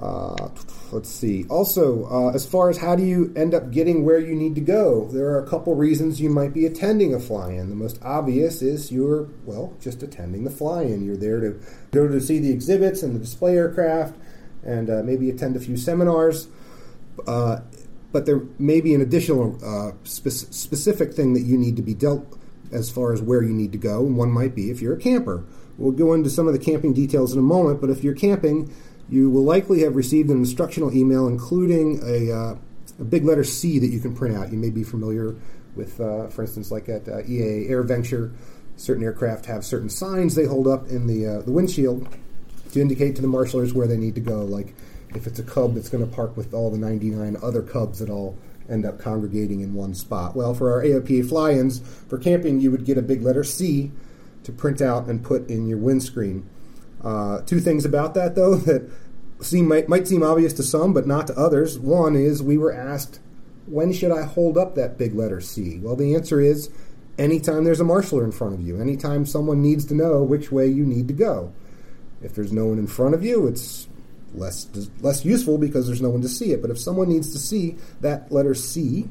Uh, 0.00 0.48
let's 0.92 1.10
see. 1.10 1.44
Also, 1.48 2.06
uh, 2.06 2.30
as 2.34 2.46
far 2.46 2.70
as 2.70 2.78
how 2.78 2.96
do 2.96 3.02
you 3.02 3.32
end 3.36 3.54
up 3.54 3.70
getting 3.70 4.04
where 4.04 4.18
you 4.18 4.34
need 4.34 4.54
to 4.54 4.60
go, 4.60 5.08
there 5.12 5.26
are 5.26 5.42
a 5.42 5.48
couple 5.48 5.74
reasons 5.74 6.20
you 6.20 6.30
might 6.30 6.52
be 6.52 6.66
attending 6.66 7.14
a 7.14 7.20
fly 7.20 7.52
in. 7.52 7.68
The 7.68 7.76
most 7.76 7.98
obvious 8.02 8.62
is 8.62 8.92
you're, 8.92 9.28
well, 9.44 9.76
just 9.80 10.02
attending 10.02 10.44
the 10.44 10.50
fly 10.50 10.82
in. 10.82 11.04
You're 11.04 11.16
there 11.16 11.40
to 11.40 11.60
go 11.90 12.08
to 12.08 12.20
see 12.20 12.38
the 12.38 12.50
exhibits 12.50 13.02
and 13.02 13.14
the 13.14 13.20
display 13.20 13.56
aircraft 13.56 14.16
and 14.64 14.90
uh, 14.90 15.02
maybe 15.02 15.30
attend 15.30 15.56
a 15.56 15.60
few 15.60 15.76
seminars. 15.76 16.48
Uh, 17.26 17.60
but 18.12 18.26
there 18.26 18.42
may 18.58 18.80
be 18.80 18.94
an 18.94 19.00
additional 19.00 19.58
uh, 19.64 19.92
spe- 20.04 20.52
specific 20.52 21.14
thing 21.14 21.34
that 21.34 21.42
you 21.42 21.56
need 21.58 21.76
to 21.76 21.82
be 21.82 21.94
dealt 21.94 22.38
as 22.72 22.90
far 22.90 23.12
as 23.12 23.22
where 23.22 23.42
you 23.42 23.52
need 23.52 23.72
to 23.72 23.78
go. 23.78 24.00
One 24.00 24.30
might 24.30 24.54
be 24.54 24.70
if 24.70 24.80
you're 24.80 24.94
a 24.94 25.00
camper. 25.00 25.44
We'll 25.78 25.92
go 25.92 26.14
into 26.14 26.30
some 26.30 26.46
of 26.46 26.52
the 26.52 26.58
camping 26.58 26.94
details 26.94 27.32
in 27.32 27.38
a 27.38 27.42
moment, 27.42 27.80
but 27.80 27.90
if 27.90 28.02
you're 28.02 28.14
camping, 28.14 28.72
you 29.08 29.30
will 29.30 29.44
likely 29.44 29.82
have 29.82 29.96
received 29.96 30.30
an 30.30 30.38
instructional 30.38 30.94
email 30.94 31.28
including 31.28 32.00
a, 32.04 32.32
uh, 32.32 32.56
a 32.98 33.04
big 33.04 33.24
letter 33.24 33.44
C 33.44 33.78
that 33.78 33.88
you 33.88 34.00
can 34.00 34.14
print 34.14 34.36
out. 34.36 34.50
You 34.50 34.58
may 34.58 34.70
be 34.70 34.82
familiar 34.82 35.34
with, 35.74 36.00
uh, 36.00 36.28
for 36.28 36.42
instance, 36.42 36.70
like 36.70 36.88
at 36.88 37.08
uh, 37.08 37.22
EAA 37.22 37.70
AirVenture, 37.70 38.32
certain 38.76 39.04
aircraft 39.04 39.46
have 39.46 39.64
certain 39.64 39.88
signs 39.88 40.34
they 40.34 40.44
hold 40.44 40.66
up 40.66 40.88
in 40.88 41.06
the, 41.06 41.26
uh, 41.26 41.42
the 41.42 41.52
windshield 41.52 42.08
to 42.72 42.80
indicate 42.80 43.16
to 43.16 43.22
the 43.22 43.28
marshalers 43.28 43.72
where 43.72 43.86
they 43.86 43.96
need 43.96 44.14
to 44.14 44.20
go. 44.20 44.44
Like 44.44 44.74
if 45.14 45.26
it's 45.26 45.38
a 45.38 45.42
cub 45.42 45.74
that's 45.74 45.88
going 45.88 46.06
to 46.08 46.14
park 46.14 46.36
with 46.36 46.52
all 46.52 46.70
the 46.70 46.78
99 46.78 47.36
other 47.42 47.62
cubs 47.62 48.00
that 48.00 48.10
all 48.10 48.36
end 48.68 48.84
up 48.84 48.98
congregating 48.98 49.60
in 49.60 49.74
one 49.74 49.94
spot. 49.94 50.34
Well, 50.34 50.54
for 50.54 50.72
our 50.72 50.82
AOPA 50.82 51.28
fly 51.28 51.52
ins, 51.52 51.78
for 52.08 52.18
camping, 52.18 52.60
you 52.60 52.70
would 52.70 52.84
get 52.84 52.98
a 52.98 53.02
big 53.02 53.22
letter 53.22 53.44
C 53.44 53.92
to 54.42 54.52
print 54.52 54.80
out 54.80 55.06
and 55.06 55.24
put 55.24 55.48
in 55.48 55.68
your 55.68 55.78
windscreen. 55.78 56.48
Uh, 57.02 57.40
two 57.42 57.60
things 57.60 57.84
about 57.84 58.14
that, 58.14 58.34
though, 58.34 58.54
that 58.56 58.90
seem 59.40 59.68
might, 59.68 59.88
might 59.88 60.08
seem 60.08 60.22
obvious 60.22 60.52
to 60.54 60.62
some, 60.62 60.92
but 60.92 61.06
not 61.06 61.26
to 61.26 61.38
others. 61.38 61.78
One 61.78 62.16
is 62.16 62.42
we 62.42 62.58
were 62.58 62.72
asked, 62.72 63.20
when 63.66 63.92
should 63.92 64.12
I 64.12 64.22
hold 64.22 64.56
up 64.56 64.74
that 64.74 64.98
big 64.98 65.14
letter 65.14 65.40
C? 65.40 65.78
Well, 65.78 65.96
the 65.96 66.14
answer 66.14 66.40
is 66.40 66.70
anytime 67.18 67.64
there's 67.64 67.80
a 67.80 67.84
marshaler 67.84 68.24
in 68.24 68.32
front 68.32 68.54
of 68.54 68.60
you, 68.60 68.80
anytime 68.80 69.26
someone 69.26 69.62
needs 69.62 69.84
to 69.86 69.94
know 69.94 70.22
which 70.22 70.52
way 70.52 70.66
you 70.66 70.84
need 70.84 71.08
to 71.08 71.14
go. 71.14 71.52
If 72.22 72.34
there's 72.34 72.52
no 72.52 72.66
one 72.66 72.78
in 72.78 72.86
front 72.86 73.14
of 73.14 73.24
you, 73.24 73.46
it's 73.46 73.88
less 74.34 74.68
less 75.00 75.24
useful 75.24 75.58
because 75.58 75.86
there's 75.86 76.02
no 76.02 76.10
one 76.10 76.22
to 76.22 76.28
see 76.28 76.52
it. 76.52 76.62
But 76.62 76.70
if 76.70 76.78
someone 76.78 77.08
needs 77.08 77.32
to 77.32 77.38
see 77.38 77.76
that 78.00 78.30
letter 78.32 78.54
C, 78.54 79.08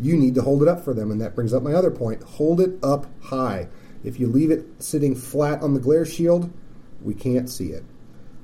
you 0.00 0.16
need 0.16 0.34
to 0.36 0.42
hold 0.42 0.62
it 0.62 0.68
up 0.68 0.84
for 0.84 0.94
them, 0.94 1.10
and 1.10 1.20
that 1.20 1.34
brings 1.34 1.52
up 1.52 1.62
my 1.62 1.74
other 1.74 1.90
point: 1.90 2.22
hold 2.22 2.60
it 2.60 2.78
up 2.82 3.06
high. 3.24 3.68
If 4.02 4.18
you 4.18 4.26
leave 4.26 4.50
it 4.50 4.64
sitting 4.78 5.14
flat 5.14 5.60
on 5.60 5.74
the 5.74 5.80
glare 5.80 6.06
shield, 6.06 6.50
we 7.02 7.14
can't 7.14 7.48
see 7.48 7.68
it. 7.68 7.84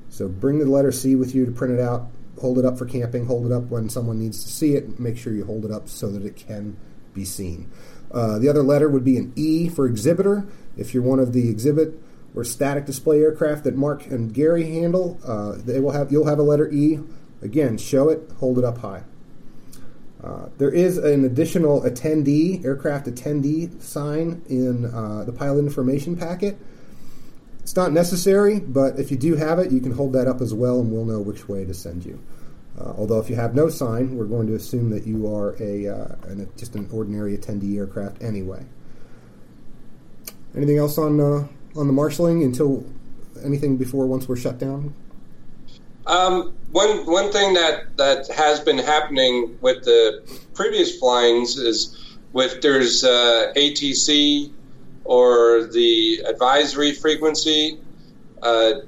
So 0.09 0.29
bring 0.29 0.59
the 0.59 0.67
letter 0.67 0.93
C 0.93 1.15
with 1.15 1.35
you 1.35 1.45
to 1.47 1.53
print 1.53 1.75
it 1.75 1.81
out, 1.81 2.09
hold 2.41 2.59
it 2.59 2.65
up 2.65 2.79
for 2.79 2.87
camping, 2.87 3.27
hold 3.27 3.47
it 3.47 3.53
up 3.53 3.65
when 3.65 3.89
someone 3.89 4.19
needs 4.19 4.43
to 4.45 4.51
see 4.51 4.75
it, 4.75 4.99
make 4.99 5.19
sure 5.19 5.33
you 5.33 5.45
hold 5.45 5.65
it 5.65 5.71
up 5.71 5.89
so 5.89 6.11
that 6.11 6.25
it 6.25 6.37
can 6.37 6.77
be 7.13 7.25
seen. 7.25 7.71
Uh, 8.11 8.39
the 8.39 8.49
other 8.49 8.63
letter 8.63 8.89
would 8.89 9.05
be 9.05 9.17
an 9.17 9.33
E 9.37 9.69
for 9.69 9.87
exhibitor. 9.87 10.47
If 10.77 10.95
you're 10.95 11.03
one 11.03 11.19
of 11.19 11.33
the 11.33 11.49
exhibit 11.49 12.01
or 12.35 12.45
static 12.45 12.85
display 12.85 13.21
aircraft 13.21 13.65
that 13.65 13.77
Mark 13.77 14.07
and 14.07 14.33
Gary 14.33 14.65
handle, 14.71 15.19
uh, 15.27 15.57
they 15.57 15.81
will 15.81 15.93
have 15.93 16.13
you'll 16.13 16.27
have 16.27 16.39
a 16.39 16.43
letter 16.43 16.71
E. 16.71 17.01
Again, 17.43 17.77
show 17.79 18.09
it, 18.09 18.31
hold 18.39 18.59
it 18.59 18.65
up 18.65 18.79
high. 18.79 19.03
Uh, 20.23 20.49
there 20.59 20.71
is 20.71 20.99
an 20.99 21.25
additional 21.25 21.83
attendee, 21.83 22.65
aircraft 22.65 23.07
attendee 23.07 23.81
sign 23.83 24.43
in 24.49 24.87
uh, 24.87 25.25
the 25.25 25.33
pilot 25.33 25.61
information 25.61 26.17
packet. 26.17 26.59
It's 27.67 27.75
not 27.75 27.91
necessary, 27.91 28.61
but 28.61 28.97
if 28.97 29.11
you 29.11 29.17
do 29.17 29.35
have 29.35 29.59
it, 29.59 29.73
you 29.73 29.81
can 29.81 29.91
hold 29.91 30.13
that 30.13 30.29
up 30.29 30.41
as 30.41 30.55
well, 30.55 30.79
and 30.79 30.93
we'll 30.93 31.05
know 31.05 31.19
which 31.19 31.49
way 31.49 31.65
to 31.65 31.75
send 31.75 32.07
you. 32.07 32.23
Uh, 32.79 32.93
although 32.97 33.19
if 33.19 33.29
you 33.29 33.35
have 33.35 33.57
no 33.57 33.69
sign, 33.69 34.17
we're 34.17 34.27
going 34.27 34.47
to 34.47 34.55
assume 34.55 34.91
that 34.91 35.05
you 35.05 35.27
are 35.35 35.57
a, 35.61 35.89
uh, 35.89 36.15
an, 36.29 36.49
just 36.57 36.77
an 36.77 36.89
ordinary 36.93 37.37
attendee 37.37 37.77
aircraft 37.77 38.23
anyway. 38.23 38.65
Anything 40.55 40.79
else 40.79 40.97
on 40.97 41.19
uh, 41.19 41.49
on 41.75 41.89
the 41.89 41.93
marshaling 41.93 42.45
until 42.45 42.87
anything 43.43 43.77
before 43.77 44.07
once 44.07 44.29
we're 44.29 44.37
shut 44.37 44.61
down? 44.61 44.95
Um, 46.07 46.55
one 46.71 47.05
one 47.05 47.33
thing 47.33 47.55
that 47.55 47.97
that 47.97 48.29
has 48.29 48.61
been 48.61 48.79
happening 48.79 49.59
with 49.61 49.83
the 49.83 50.23
previous 50.55 50.97
fly-ins 51.01 51.59
is 51.59 52.17
with 52.33 52.63
there's 52.63 53.03
uh, 53.03 53.53
ATC 53.57 54.53
or 55.07 55.65
the 55.65 56.23
advisory 56.27 56.93
frequency. 56.93 57.79
Uh, 58.43 58.81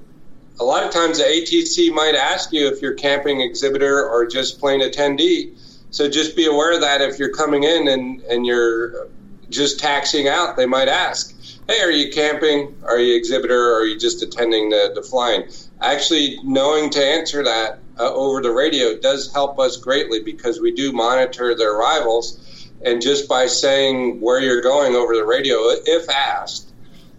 a 0.60 0.64
lot 0.64 0.82
of 0.84 0.90
times 0.90 1.18
the 1.18 1.25
ATC 1.25 1.92
might 1.92 2.14
ask 2.14 2.52
you 2.52 2.66
if 2.66 2.82
you're 2.82 2.94
camping 2.94 3.40
exhibitor 3.40 4.08
or 4.08 4.26
just 4.26 4.58
plain 4.58 4.80
attendee. 4.80 5.56
So 5.90 6.08
just 6.08 6.37
be 6.37 6.46
aware 6.46 6.75
of 6.75 6.80
that 6.80 7.00
if 7.00 7.18
you're 7.18 7.32
coming 7.32 7.62
in 7.64 7.88
and, 7.88 8.20
and 8.22 8.44
you're 8.44 9.08
just 9.48 9.80
taxiing 9.80 10.28
out, 10.28 10.56
they 10.56 10.66
might 10.66 10.88
ask, 10.88 11.34
hey, 11.68 11.80
are 11.80 11.90
you 11.90 12.10
camping? 12.12 12.76
Are 12.84 12.98
you 12.98 13.16
exhibitor? 13.16 13.72
Or 13.72 13.80
are 13.80 13.84
you 13.84 13.98
just 13.98 14.22
attending 14.22 14.70
the, 14.70 14.92
the 14.94 15.02
fly-in? 15.02 15.48
Actually, 15.80 16.38
knowing 16.42 16.90
to 16.90 17.04
answer 17.04 17.44
that 17.44 17.78
uh, 17.98 18.12
over 18.12 18.42
the 18.42 18.50
radio 18.50 18.96
does 18.96 19.32
help 19.32 19.58
us 19.58 19.76
greatly 19.76 20.20
because 20.22 20.60
we 20.60 20.72
do 20.75 20.92
monitor 20.92 21.54
their 21.54 21.75
arrivals 21.75 22.44
and 22.82 23.02
just 23.02 23.28
by 23.28 23.47
saying 23.47 24.20
where 24.20 24.40
you're 24.40 24.62
going 24.62 24.94
over 24.94 25.14
the 25.14 25.25
radio, 25.25 25.56
if 25.85 26.08
asked, 26.08 26.73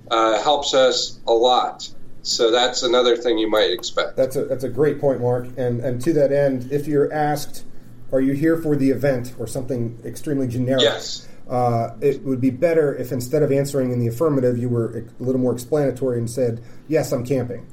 uh, 0.10 0.42
helps 0.42 0.74
us 0.74 1.20
a 1.28 1.34
lot. 1.34 1.90
So 2.22 2.52
that's 2.52 2.84
another 2.84 3.16
thing 3.16 3.38
you 3.38 3.50
might 3.50 3.72
expect. 3.72 4.16
That's 4.16 4.36
a 4.36 4.46
that's 4.46 4.64
a 4.64 4.70
great 4.70 5.00
point, 5.00 5.22
Mark. 5.22 5.48
And 5.58 5.80
and 5.82 6.02
to 6.02 6.14
that 6.14 6.32
end, 6.32 6.72
if 6.72 6.88
you're 6.88 7.12
asked, 7.12 7.64
are 8.12 8.20
you 8.20 8.34
here 8.34 8.58
for 8.58 8.76
the 8.76 8.90
event 8.90 9.36
or 9.40 9.48
something 9.48 10.00
extremely 10.04 10.48
generic? 10.48 10.84
Yes. 10.84 11.28
uh, 11.50 11.96
it 12.02 12.24
would 12.24 12.42
be 12.42 12.52
better 12.52 12.96
if 12.96 13.12
instead 13.12 13.42
of 13.42 13.52
answering 13.52 13.92
in 13.92 14.00
the 14.00 14.08
affirmative, 14.08 14.58
you 14.58 14.70
were 14.70 15.06
a 15.20 15.24
little 15.24 15.42
more 15.42 15.54
explanatory 15.54 16.18
and 16.20 16.30
said, 16.30 16.62
"Yes, 16.88 17.12
I'm 17.12 17.26
camping," 17.26 17.66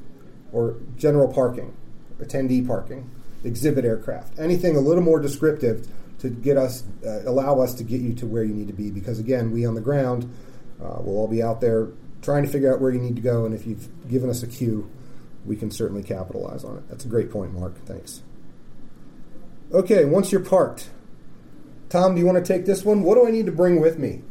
or 0.53 0.77
general 0.97 1.29
parking, 1.33 1.75
attendee 2.21 2.67
parking, 2.67 3.11
exhibit 3.45 3.85
aircraft, 3.85 4.39
anything 4.39 4.77
a 4.77 4.81
little 4.81 5.03
more 5.03 5.21
descriptive 5.21 5.87
to 6.29 6.35
get 6.35 6.57
us, 6.57 6.85
uh, 7.05 7.23
allow 7.29 7.61
us 7.61 7.75
to 7.75 7.85
get 7.85 8.01
you 8.01 8.13
to 8.15 8.27
where 8.27 8.45
you 8.45 8.55
need 8.55 8.69
to 8.69 8.75
be. 8.75 8.91
Because 8.91 9.19
again, 9.19 9.51
we 9.51 9.67
on 9.67 9.75
the 9.75 9.81
ground 9.81 10.25
uh, 10.81 11.01
will 11.03 11.17
all 11.17 11.29
be 11.29 11.43
out 11.43 11.61
there 11.61 11.89
trying 12.23 12.43
to 12.43 12.49
figure 12.49 12.73
out 12.73 12.81
where 12.81 12.91
you 12.91 13.01
need 13.01 13.17
to 13.17 13.23
go, 13.23 13.45
and 13.45 13.55
if 13.55 13.67
you've 13.67 13.89
given 14.09 14.29
us 14.29 14.43
a 14.43 14.47
cue, 14.47 14.91
we 15.45 15.57
can 15.57 15.71
certainly 15.71 16.03
capitalize 16.03 16.65
on 16.65 16.77
it. 16.77 16.89
That's 16.89 17.05
a 17.05 17.09
great 17.09 17.31
point, 17.31 17.53
Mark. 17.53 17.85
Thanks. 17.87 18.23
Okay, 19.73 20.05
once 20.05 20.33
you're 20.33 20.41
parked, 20.41 20.91
Tom, 21.89 22.15
do 22.15 22.21
you 22.21 22.27
want 22.27 22.45
to 22.45 22.53
take 22.53 22.67
this 22.67 22.85
one? 22.85 23.03
What 23.03 23.15
do 23.15 23.27
I 23.27 23.31
need 23.31 23.47
to 23.47 23.53
bring 23.53 23.81
with 23.81 23.99
me? 23.99 24.23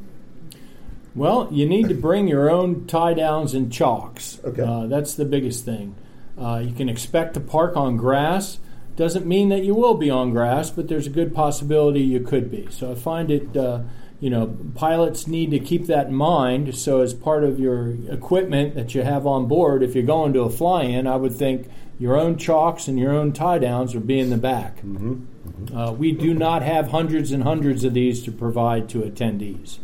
Well, 1.15 1.47
you 1.51 1.65
need 1.65 1.87
to 1.87 1.95
bring 1.95 2.27
your 2.27 2.49
own 2.49 2.87
tie 2.87 3.13
downs 3.13 3.53
and 3.53 3.71
chocks. 3.71 4.39
Okay. 4.43 4.61
Uh, 4.61 4.87
that's 4.87 5.15
the 5.15 5.23
biggest 5.23 5.63
thing. 5.63 5.95
Uh, 6.37 6.61
you 6.65 6.73
can 6.73 6.89
expect 6.89 7.35
to 7.35 7.39
park 7.39 7.77
on 7.77 7.95
grass. 7.95 8.59
Doesn't 8.95 9.25
mean 9.25 9.49
that 9.49 9.63
you 9.63 9.75
will 9.75 9.95
be 9.95 10.09
on 10.09 10.31
grass, 10.31 10.69
but 10.69 10.87
there's 10.87 11.07
a 11.07 11.09
good 11.09 11.35
possibility 11.35 12.01
you 12.01 12.21
could 12.21 12.49
be. 12.49 12.67
So 12.69 12.91
I 12.91 12.95
find 12.95 13.29
it, 13.29 13.55
uh, 13.57 13.81
you 14.21 14.29
know, 14.29 14.57
pilots 14.75 15.27
need 15.27 15.51
to 15.51 15.59
keep 15.59 15.87
that 15.87 16.07
in 16.07 16.15
mind. 16.15 16.75
So 16.77 17.01
as 17.01 17.13
part 17.13 17.43
of 17.43 17.59
your 17.59 17.95
equipment 18.09 18.75
that 18.75 18.95
you 18.95 19.01
have 19.01 19.27
on 19.27 19.47
board, 19.47 19.83
if 19.83 19.95
you're 19.95 20.05
going 20.05 20.31
to 20.33 20.41
a 20.41 20.49
fly-in, 20.49 21.07
I 21.07 21.17
would 21.17 21.33
think 21.33 21.69
your 21.99 22.17
own 22.17 22.37
chocks 22.37 22.87
and 22.87 22.97
your 22.97 23.11
own 23.13 23.33
tie 23.33 23.59
downs 23.59 23.93
would 23.93 24.07
be 24.07 24.19
in 24.19 24.29
the 24.29 24.37
back. 24.37 24.77
Mm-hmm. 24.77 25.13
Mm-hmm. 25.13 25.77
Uh, 25.77 25.91
we 25.91 26.11
do 26.11 26.33
not 26.33 26.61
have 26.61 26.89
hundreds 26.89 27.31
and 27.31 27.43
hundreds 27.43 27.83
of 27.83 27.93
these 27.93 28.23
to 28.23 28.31
provide 28.31 28.87
to 28.89 28.99
attendees. 28.99 29.79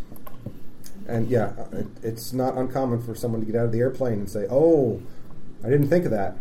And 1.08 1.30
yeah, 1.30 1.52
it, 1.74 1.88
it's 2.02 2.32
not 2.32 2.58
uncommon 2.58 3.02
for 3.04 3.14
someone 3.14 3.42
to 3.42 3.48
get 3.48 3.56
out 3.56 3.66
of 3.66 3.72
the 3.74 3.80
airplane 3.80 4.14
and 4.14 4.30
say, 4.30 4.48
"Oh, 4.50 5.02
I 5.64 5.70
didn't 5.70 5.90
think 5.90 6.06
of 6.06 6.12
that. 6.12 6.38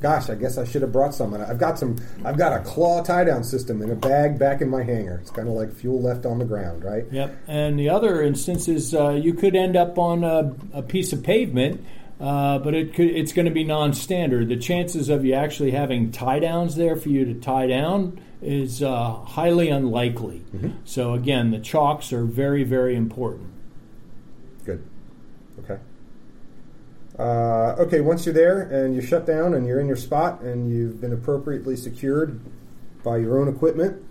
Gosh, 0.00 0.30
I 0.30 0.34
guess 0.34 0.56
I 0.56 0.64
should 0.64 0.80
have 0.82 0.92
brought 0.92 1.14
some. 1.14 1.34
And 1.34 1.42
I've 1.42 1.58
got 1.58 1.78
some. 1.78 1.96
I've 2.24 2.38
got 2.38 2.58
a 2.58 2.64
claw 2.64 3.02
tie 3.02 3.24
down 3.24 3.44
system 3.44 3.82
in 3.82 3.90
a 3.90 3.94
bag 3.94 4.38
back 4.38 4.62
in 4.62 4.68
my 4.70 4.82
hangar. 4.82 5.18
It's 5.20 5.30
kind 5.30 5.46
of 5.46 5.54
like 5.54 5.72
fuel 5.72 6.00
left 6.00 6.24
on 6.24 6.38
the 6.38 6.46
ground, 6.46 6.82
right? 6.82 7.04
Yep. 7.10 7.36
And 7.46 7.78
the 7.78 7.90
other 7.90 8.22
instance 8.22 8.66
is 8.66 8.94
uh, 8.94 9.10
you 9.10 9.34
could 9.34 9.54
end 9.54 9.76
up 9.76 9.98
on 9.98 10.24
a, 10.24 10.54
a 10.72 10.82
piece 10.82 11.12
of 11.12 11.22
pavement. 11.22 11.84
Uh, 12.18 12.58
but 12.58 12.74
it 12.74 12.92
could, 12.92 13.08
it's 13.08 13.32
going 13.32 13.46
to 13.46 13.50
be 13.50 13.64
non-standard. 13.64 14.50
The 14.50 14.58
chances 14.58 15.08
of 15.08 15.24
you 15.24 15.32
actually 15.32 15.70
having 15.70 16.12
tie 16.12 16.38
downs 16.38 16.76
there 16.76 16.94
for 16.94 17.08
you 17.08 17.24
to 17.24 17.32
tie 17.32 17.66
down 17.66 18.20
is 18.42 18.82
uh, 18.82 19.12
highly 19.12 19.70
unlikely. 19.70 20.42
Mhm. 20.54 20.74
So 20.84 21.14
again, 21.14 21.50
the 21.50 21.58
chocks 21.58 22.12
are 22.12 22.24
very, 22.24 22.62
very 22.62 22.94
important. 22.94 23.48
Good. 24.66 24.82
Okay. 25.64 25.78
Uh, 27.20 27.76
okay, 27.78 28.00
once 28.00 28.24
you're 28.24 28.32
there 28.32 28.62
and 28.62 28.94
you're 28.94 29.02
shut 29.02 29.26
down 29.26 29.52
and 29.52 29.66
you're 29.66 29.78
in 29.78 29.86
your 29.86 29.96
spot 29.96 30.40
and 30.40 30.72
you've 30.72 31.02
been 31.02 31.12
appropriately 31.12 31.76
secured 31.76 32.40
by 33.04 33.18
your 33.18 33.38
own 33.38 33.46
equipment, 33.46 34.02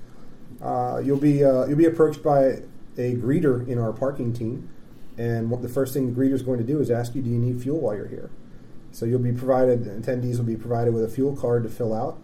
uh, 0.62 1.02
you'll 1.04 1.18
be 1.18 1.44
uh, 1.44 1.66
you'll 1.66 1.78
be 1.78 1.88
approached 1.88 2.22
by 2.22 2.62
a 2.98 3.16
greeter 3.16 3.68
in 3.68 3.80
our 3.80 3.92
parking 3.92 4.32
team, 4.32 4.70
and 5.18 5.50
what 5.50 5.64
the 5.64 5.70
first 5.70 5.92
thing 5.92 6.14
the 6.14 6.22
greeter 6.22 6.34
is 6.34 6.44
going 6.44 6.60
to 6.60 6.64
do 6.64 6.80
is 6.80 6.92
ask 6.92 7.16
you, 7.16 7.24
"Do 7.24 7.32
you 7.32 7.40
need 7.40 7.60
fuel 7.60 7.80
while 7.80 7.96
you're 7.96 8.08
here?" 8.08 8.30
So 8.92 9.08
you'll 9.08 9.18
be 9.18 9.32
provided 9.32 9.86
attendees 9.86 10.38
will 10.38 10.46
be 10.46 10.56
provided 10.56 10.94
with 10.94 11.04
a 11.04 11.10
fuel 11.10 11.36
card 11.36 11.64
to 11.64 11.70
fill 11.70 11.96
out. 11.96 12.20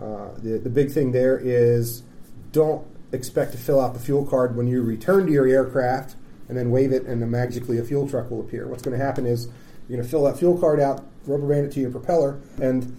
Uh, 0.00 0.30
the 0.38 0.58
the 0.58 0.70
big 0.70 0.90
thing 0.90 1.12
there 1.12 1.38
is 1.38 2.02
don't 2.50 2.84
expect 3.12 3.52
to 3.52 3.58
fill 3.58 3.80
out 3.80 3.94
the 3.94 4.00
fuel 4.00 4.24
card 4.24 4.56
when 4.56 4.66
you 4.66 4.82
return 4.82 5.26
to 5.26 5.32
your 5.32 5.46
aircraft 5.46 6.16
and 6.48 6.58
then 6.58 6.72
wave 6.72 6.90
it, 6.90 7.04
and 7.04 7.20
magically 7.30 7.78
a 7.78 7.84
fuel 7.84 8.08
truck 8.08 8.32
will 8.32 8.40
appear. 8.40 8.66
What's 8.66 8.82
going 8.82 8.98
to 8.98 9.04
happen 9.04 9.24
is 9.24 9.48
you're 9.88 9.96
going 9.96 10.02
to 10.04 10.10
fill 10.10 10.24
that 10.24 10.38
fuel 10.38 10.58
card 10.58 10.80
out, 10.80 11.04
rubber 11.26 11.46
band 11.48 11.66
it 11.66 11.72
to 11.72 11.80
your 11.80 11.90
propeller, 11.90 12.38
and 12.60 12.96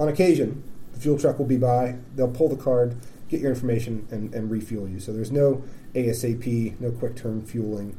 on 0.00 0.08
occasion, 0.08 0.62
the 0.92 1.00
fuel 1.00 1.18
truck 1.18 1.38
will 1.38 1.46
be 1.46 1.56
by. 1.56 1.96
They'll 2.14 2.28
pull 2.30 2.48
the 2.48 2.56
card, 2.62 2.96
get 3.28 3.40
your 3.40 3.50
information, 3.50 4.06
and, 4.10 4.32
and 4.34 4.50
refuel 4.50 4.88
you. 4.88 5.00
So 5.00 5.12
there's 5.12 5.32
no 5.32 5.62
ASAP, 5.94 6.80
no 6.80 6.90
quick 6.92 7.16
turn 7.16 7.42
fueling, 7.44 7.96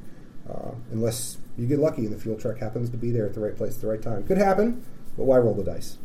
uh, 0.49 0.71
unless 0.91 1.37
you 1.57 1.67
get 1.67 1.79
lucky 1.79 2.05
and 2.05 2.13
the 2.13 2.19
fuel 2.19 2.37
truck 2.37 2.57
happens 2.59 2.89
to 2.91 2.97
be 2.97 3.11
there 3.11 3.25
at 3.25 3.33
the 3.33 3.39
right 3.41 3.55
place 3.55 3.75
at 3.75 3.81
the 3.81 3.87
right 3.87 4.01
time. 4.01 4.23
Could 4.23 4.37
happen, 4.37 4.85
but 5.17 5.25
why 5.25 5.37
roll 5.37 5.53
the 5.53 5.63
dice? 5.63 5.97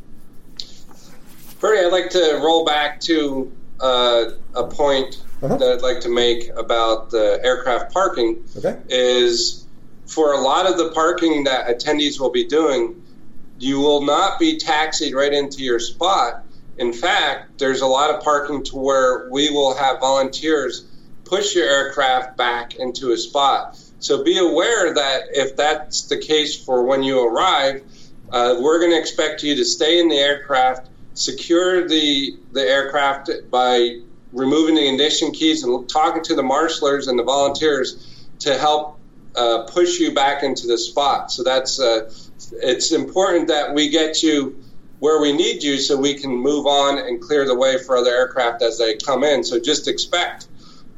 Bernie, 1.61 1.81
I'd 1.87 1.93
like 1.93 2.11
to 2.11 2.41
roll 2.43 2.65
back 2.65 3.01
to 3.03 3.51
uh, 3.81 4.31
a 4.55 4.65
point 4.67 5.23
Uh-huh. 5.43 5.57
that 5.57 5.73
I'd 5.75 5.83
like 5.83 6.01
to 6.01 6.09
make 6.09 6.49
about 6.57 7.11
the 7.11 7.41
aircraft 7.45 7.93
parking. 7.93 8.45
Okay. 8.57 8.79
Is 8.89 9.64
for 10.07 10.33
a 10.33 10.41
lot 10.41 10.67
of 10.67 10.77
the 10.77 10.91
parking 10.91 11.45
that 11.45 11.67
attendees 11.67 12.21
will 12.21 12.31
be 12.31 12.45
doing, 12.45 13.03
you 13.59 13.79
will 13.81 14.03
not 14.03 14.39
be 14.39 14.59
taxied 14.59 15.15
right 15.15 15.33
into 15.33 15.63
your 15.63 15.79
spot. 15.79 16.45
In 16.77 16.93
fact, 16.93 17.59
there's 17.59 17.81
a 17.81 17.87
lot 17.87 18.11
of 18.11 18.23
parking 18.23 18.65
to 18.65 18.77
where 18.77 19.29
we 19.31 19.51
will 19.51 19.75
have 19.77 20.01
volunteers 20.01 20.87
push 21.25 21.55
your 21.55 21.67
aircraft 21.67 22.37
back 22.37 22.75
into 22.77 23.13
a 23.13 23.17
spot. 23.17 23.79
So 23.99 24.23
be 24.23 24.39
aware 24.39 24.93
that 24.93 25.23
if 25.33 25.57
that's 25.57 26.03
the 26.03 26.19
case 26.19 26.63
for 26.63 26.85
when 26.85 27.03
you 27.03 27.27
arrive, 27.27 27.83
uh, 28.31 28.57
we're 28.61 28.79
going 28.81 28.91
to 28.91 28.99
expect 28.99 29.43
you 29.43 29.55
to 29.57 29.65
stay 29.65 30.01
in 30.01 30.09
the 30.09 30.17
aircraft, 30.17 30.89
secure 31.15 31.89
the 31.89 32.37
the 32.53 32.61
aircraft 32.61 33.31
by 33.51 34.01
removing 34.33 34.75
the 34.75 34.89
ignition 34.89 35.31
keys 35.31 35.63
and 35.63 35.89
talking 35.89 36.23
to 36.25 36.35
the 36.35 36.43
marshalers 36.43 37.09
and 37.09 37.19
the 37.19 37.23
volunteers 37.23 38.27
to 38.41 38.59
help 38.59 38.99
uh, 39.37 39.65
push 39.65 39.99
you 39.99 40.15
back 40.15 40.43
into 40.43 40.67
the 40.67 40.79
spot. 40.79 41.31
So 41.31 41.43
that's 41.43 41.81
uh, 41.81 42.13
it's 42.53 42.93
important 42.93 43.49
that 43.49 43.75
we 43.75 43.89
get 43.91 44.23
you 44.23 44.63
where 45.01 45.21
we 45.21 45.33
need 45.33 45.63
you 45.63 45.77
so 45.77 45.97
we 45.97 46.15
can 46.15 46.31
move 46.31 46.67
on 46.67 46.99
and 46.99 47.21
clear 47.21 47.45
the 47.47 47.55
way 47.55 47.77
for 47.79 47.97
other 47.97 48.11
aircraft 48.11 48.63
as 48.63 48.79
they 48.79 48.97
come 48.97 49.23
in. 49.23 49.45
So 49.45 49.61
just 49.61 49.87
expect 49.89 50.49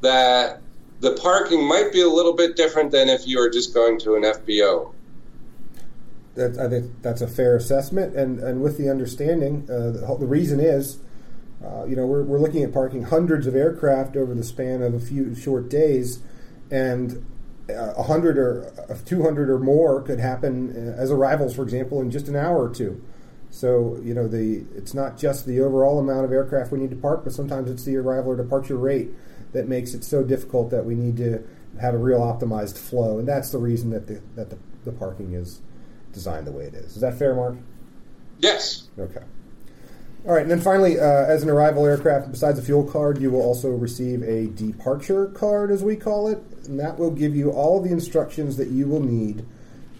that 0.03 0.61
the 1.01 1.13
parking 1.15 1.67
might 1.67 1.93
be 1.93 2.03
a 2.03 2.09
little 2.09 2.35
bit 2.35 2.57
different 2.57 2.93
than 2.93 3.09
if 3.09 3.27
you 3.27 3.39
were 3.39 3.51
just 3.51 3.75
going 3.75 3.99
to 4.01 4.15
an 4.15 4.23
FBO. 4.23 4.93
That, 6.35 6.59
I 6.59 6.69
think 6.69 7.03
that's 7.03 7.23
a 7.23 7.27
fair 7.27 7.57
assessment, 7.57 8.15
and, 8.15 8.39
and 8.41 8.61
with 8.61 8.77
the 8.77 8.91
understanding, 8.91 9.67
uh, 9.71 9.91
the, 9.91 10.17
the 10.21 10.27
reason 10.27 10.61
is, 10.61 10.99
uh, 11.65 11.87
you 11.87 11.97
know, 11.97 12.05
we're, 12.05 12.23
we're 12.23 12.39
looking 12.39 12.63
at 12.63 12.75
parking 12.75 13.05
hundreds 13.05 13.47
of 13.47 13.57
aircraft 13.57 14.17
over 14.17 14.35
the 14.35 14.45
span 14.45 14.83
of 14.83 14.93
a 14.93 15.01
few 15.01 15.35
short 15.35 15.71
days, 15.71 16.21
and 16.71 17.25
a 17.69 18.03
hundred 18.03 18.39
or 18.39 18.73
two 19.05 19.23
hundred 19.23 19.51
or 19.51 19.59
more 19.59 20.03
could 20.03 20.21
happen 20.21 20.71
uh, 20.71 21.01
as 21.01 21.11
arrivals, 21.11 21.55
for 21.55 21.63
example, 21.63 22.01
in 22.01 22.11
just 22.11 22.29
an 22.29 22.37
hour 22.37 22.69
or 22.69 22.73
two. 22.73 23.03
So 23.51 23.99
you 24.03 24.15
know, 24.15 24.29
the 24.29 24.67
it's 24.75 24.95
not 24.95 25.17
just 25.17 25.47
the 25.47 25.61
overall 25.61 25.99
amount 25.99 26.25
of 26.25 26.33
aircraft 26.33 26.73
we 26.73 26.79
need 26.79 26.91
to 26.91 26.97
park, 26.97 27.25
but 27.25 27.33
sometimes 27.33 27.71
it's 27.71 27.85
the 27.85 27.97
arrival 27.97 28.33
or 28.33 28.37
departure 28.37 28.77
rate 28.77 29.11
that 29.53 29.69
makes 29.69 29.95
it 29.95 30.05
so 30.05 30.23
difficult 30.23 30.71
that 30.71 30.85
we 30.85 30.95
need 30.95 31.17
to 31.17 31.43
have 31.81 31.95
a 31.95 31.99
real 31.99 32.21
optimized 32.21 32.79
flow, 32.79 33.19
and 33.19 33.27
that's 33.27 33.51
the 33.51 33.59
reason 33.59 33.91
that 33.91 34.07
the 34.07 34.21
that 34.35 34.51
the, 34.51 34.59
the 34.85 34.93
parking 34.93 35.33
is 35.33 35.61
designed 36.13 36.47
the 36.47 36.53
way 36.53 36.65
it 36.65 36.75
is. 36.75 36.97
Is 36.97 37.01
that 37.01 37.19
fair, 37.19 37.35
Mark? 37.35 37.57
Yes. 38.39 38.89
Okay. 38.99 39.23
All 40.27 40.33
right, 40.33 40.43
and 40.43 40.51
then 40.51 40.61
finally, 40.61 40.99
uh, 40.99 41.05
as 41.05 41.45
an 41.45 41.51
arrival 41.51 41.87
aircraft, 41.87 42.33
besides 42.33 42.59
a 42.59 42.63
fuel 42.63 42.83
card, 42.83 43.21
you 43.21 43.31
will 43.31 43.43
also 43.43 43.71
receive 43.71 44.25
a 44.25 44.49
departure 44.49 45.27
card, 45.27 45.71
as 45.71 45.85
we 45.85 45.95
call 45.95 46.27
it, 46.27 46.39
and 46.65 46.81
that 46.81 46.99
will 46.99 47.13
give 47.13 47.37
you 47.37 47.53
all 47.53 47.81
the 47.81 47.93
instructions 47.93 48.57
that 48.57 48.67
you 48.67 48.89
will 48.89 48.99
need 48.99 49.47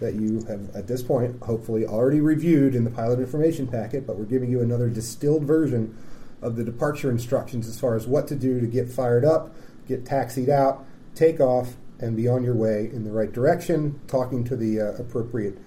that 0.01 0.15
you 0.15 0.43
have, 0.49 0.75
at 0.75 0.85
this 0.85 1.01
point, 1.01 1.41
hopefully 1.43 1.85
already 1.85 2.19
reviewed 2.19 2.75
in 2.75 2.83
the 2.83 2.89
pilot 2.89 3.19
information 3.19 3.67
packet, 3.67 4.05
but 4.05 4.17
we're 4.17 4.25
giving 4.25 4.51
you 4.51 4.59
another 4.59 4.89
distilled 4.89 5.45
version 5.45 5.97
of 6.41 6.57
the 6.57 6.63
departure 6.65 7.09
instructions 7.09 7.65
as 7.65 7.79
far 7.79 7.95
as 7.95 8.05
what 8.05 8.27
to 8.27 8.35
do 8.35 8.59
to 8.59 8.67
get 8.67 8.89
fired 8.89 9.23
up, 9.23 9.55
get 9.87 10.05
taxied 10.05 10.49
out, 10.49 10.85
take 11.15 11.39
off, 11.39 11.77
and 11.99 12.17
be 12.17 12.27
on 12.27 12.43
your 12.43 12.53
way 12.53 12.89
in 12.91 13.05
the 13.05 13.11
right 13.11 13.31
direction, 13.31 14.01
talking 14.07 14.43
to 14.43 14.57
the 14.57 14.81
uh, 14.81 14.91
appropriate 14.99 15.57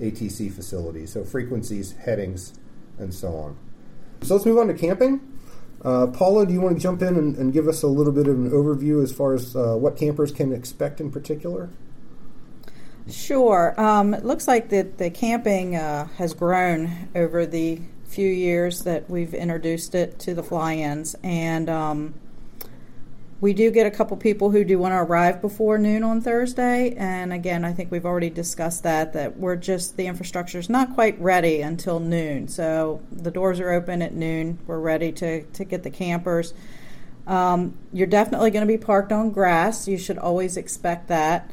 ATC 0.00 0.50
facility. 0.50 1.04
So 1.04 1.22
frequencies, 1.22 1.92
headings, 1.92 2.54
and 2.98 3.12
so 3.12 3.36
on. 3.36 3.65
So 4.22 4.34
let's 4.34 4.46
move 4.46 4.58
on 4.58 4.68
to 4.68 4.74
camping. 4.74 5.20
Uh, 5.84 6.08
Paula, 6.08 6.46
do 6.46 6.52
you 6.52 6.60
want 6.60 6.76
to 6.76 6.82
jump 6.82 7.02
in 7.02 7.16
and, 7.16 7.36
and 7.36 7.52
give 7.52 7.68
us 7.68 7.82
a 7.82 7.86
little 7.86 8.12
bit 8.12 8.26
of 8.26 8.34
an 8.34 8.50
overview 8.50 9.02
as 9.02 9.12
far 9.12 9.34
as 9.34 9.54
uh, 9.54 9.76
what 9.76 9.96
campers 9.96 10.32
can 10.32 10.52
expect 10.52 11.00
in 11.00 11.10
particular? 11.10 11.70
Sure. 13.08 13.78
Um, 13.80 14.14
it 14.14 14.24
looks 14.24 14.48
like 14.48 14.70
that 14.70 14.98
the 14.98 15.10
camping 15.10 15.76
uh, 15.76 16.08
has 16.16 16.34
grown 16.34 17.08
over 17.14 17.46
the 17.46 17.80
few 18.04 18.28
years 18.28 18.82
that 18.82 19.08
we've 19.08 19.32
introduced 19.34 19.94
it 19.94 20.18
to 20.20 20.34
the 20.34 20.42
fly-ins, 20.42 21.14
and 21.22 21.68
um, 21.68 22.14
we 23.40 23.52
do 23.52 23.70
get 23.70 23.86
a 23.86 23.90
couple 23.90 24.16
people 24.16 24.50
who 24.50 24.64
do 24.64 24.78
want 24.78 24.92
to 24.92 24.98
arrive 24.98 25.42
before 25.42 25.76
noon 25.76 26.02
on 26.02 26.22
Thursday. 26.22 26.94
And 26.96 27.32
again, 27.32 27.64
I 27.64 27.72
think 27.72 27.90
we've 27.90 28.06
already 28.06 28.30
discussed 28.30 28.84
that 28.84 29.12
that 29.12 29.36
we're 29.36 29.56
just 29.56 29.96
the 29.96 30.06
infrastructure 30.06 30.58
is 30.58 30.70
not 30.70 30.94
quite 30.94 31.20
ready 31.20 31.60
until 31.60 32.00
noon. 32.00 32.48
So 32.48 33.02
the 33.12 33.30
doors 33.30 33.60
are 33.60 33.70
open 33.70 34.00
at 34.00 34.14
noon. 34.14 34.58
We're 34.66 34.78
ready 34.78 35.12
to 35.12 35.42
to 35.42 35.64
get 35.64 35.82
the 35.82 35.90
campers. 35.90 36.54
Um, 37.26 37.76
you're 37.92 38.06
definitely 38.06 38.52
going 38.52 38.66
to 38.66 38.72
be 38.72 38.78
parked 38.78 39.12
on 39.12 39.30
grass. 39.30 39.88
You 39.88 39.98
should 39.98 40.18
always 40.18 40.56
expect 40.56 41.08
that. 41.08 41.50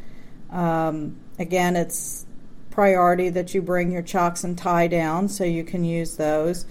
Um, 0.51 1.17
again, 1.39 1.75
it's 1.75 2.25
priority 2.69 3.29
that 3.29 3.53
you 3.53 3.61
bring 3.61 3.91
your 3.91 4.03
chocks 4.03 4.43
and 4.43 4.57
tie 4.57 4.87
down 4.87 5.27
so 5.27 5.43
you 5.43 5.63
can 5.63 5.83
use 5.83 6.15
those. 6.15 6.65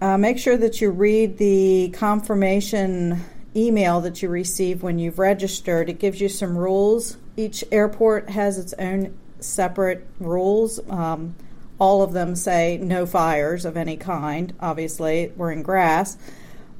Uh, 0.00 0.16
make 0.16 0.38
sure 0.38 0.56
that 0.56 0.80
you 0.80 0.90
read 0.90 1.36
the 1.36 1.90
confirmation 1.92 3.22
email 3.54 4.00
that 4.00 4.22
you 4.22 4.28
receive 4.28 4.82
when 4.82 4.98
you've 4.98 5.18
registered. 5.18 5.88
It 5.88 5.98
gives 5.98 6.20
you 6.20 6.28
some 6.28 6.56
rules. 6.56 7.16
Each 7.36 7.64
airport 7.72 8.30
has 8.30 8.58
its 8.58 8.74
own 8.74 9.16
separate 9.40 10.06
rules. 10.18 10.80
Um, 10.88 11.34
all 11.78 12.02
of 12.02 12.12
them 12.12 12.36
say 12.36 12.78
no 12.78 13.06
fires 13.06 13.64
of 13.64 13.76
any 13.76 13.96
kind. 13.96 14.52
Obviously, 14.60 15.32
we're 15.36 15.50
in 15.50 15.62
grass. 15.62 16.18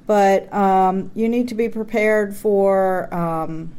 But 0.07 0.53
um, 0.53 1.11
you 1.15 1.29
need 1.29 1.49
to 1.49 1.55
be 1.55 1.69
prepared 1.69 2.37
for, 2.37 3.13
um, 3.15 3.73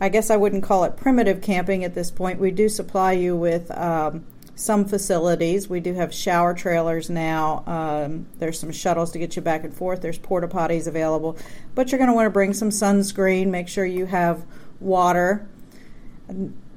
I 0.00 0.08
guess 0.08 0.30
I 0.30 0.36
wouldn't 0.36 0.62
call 0.62 0.84
it 0.84 0.96
primitive 0.96 1.40
camping 1.40 1.84
at 1.84 1.94
this 1.94 2.10
point. 2.10 2.38
We 2.38 2.50
do 2.50 2.68
supply 2.68 3.12
you 3.12 3.34
with 3.34 3.70
um, 3.70 4.24
some 4.56 4.84
facilities. 4.84 5.68
We 5.68 5.80
do 5.80 5.94
have 5.94 6.14
shower 6.14 6.54
trailers 6.54 7.10
now. 7.10 7.64
Um, 7.66 8.26
there's 8.38 8.58
some 8.58 8.70
shuttles 8.70 9.12
to 9.12 9.18
get 9.18 9.36
you 9.36 9.42
back 9.42 9.64
and 9.64 9.74
forth. 9.74 10.00
There's 10.00 10.18
porta 10.18 10.48
potties 10.48 10.86
available. 10.86 11.36
But 11.74 11.90
you're 11.90 11.98
going 11.98 12.10
to 12.10 12.14
want 12.14 12.26
to 12.26 12.30
bring 12.30 12.54
some 12.54 12.70
sunscreen, 12.70 13.48
make 13.48 13.68
sure 13.68 13.84
you 13.84 14.06
have 14.06 14.44
water. 14.80 15.48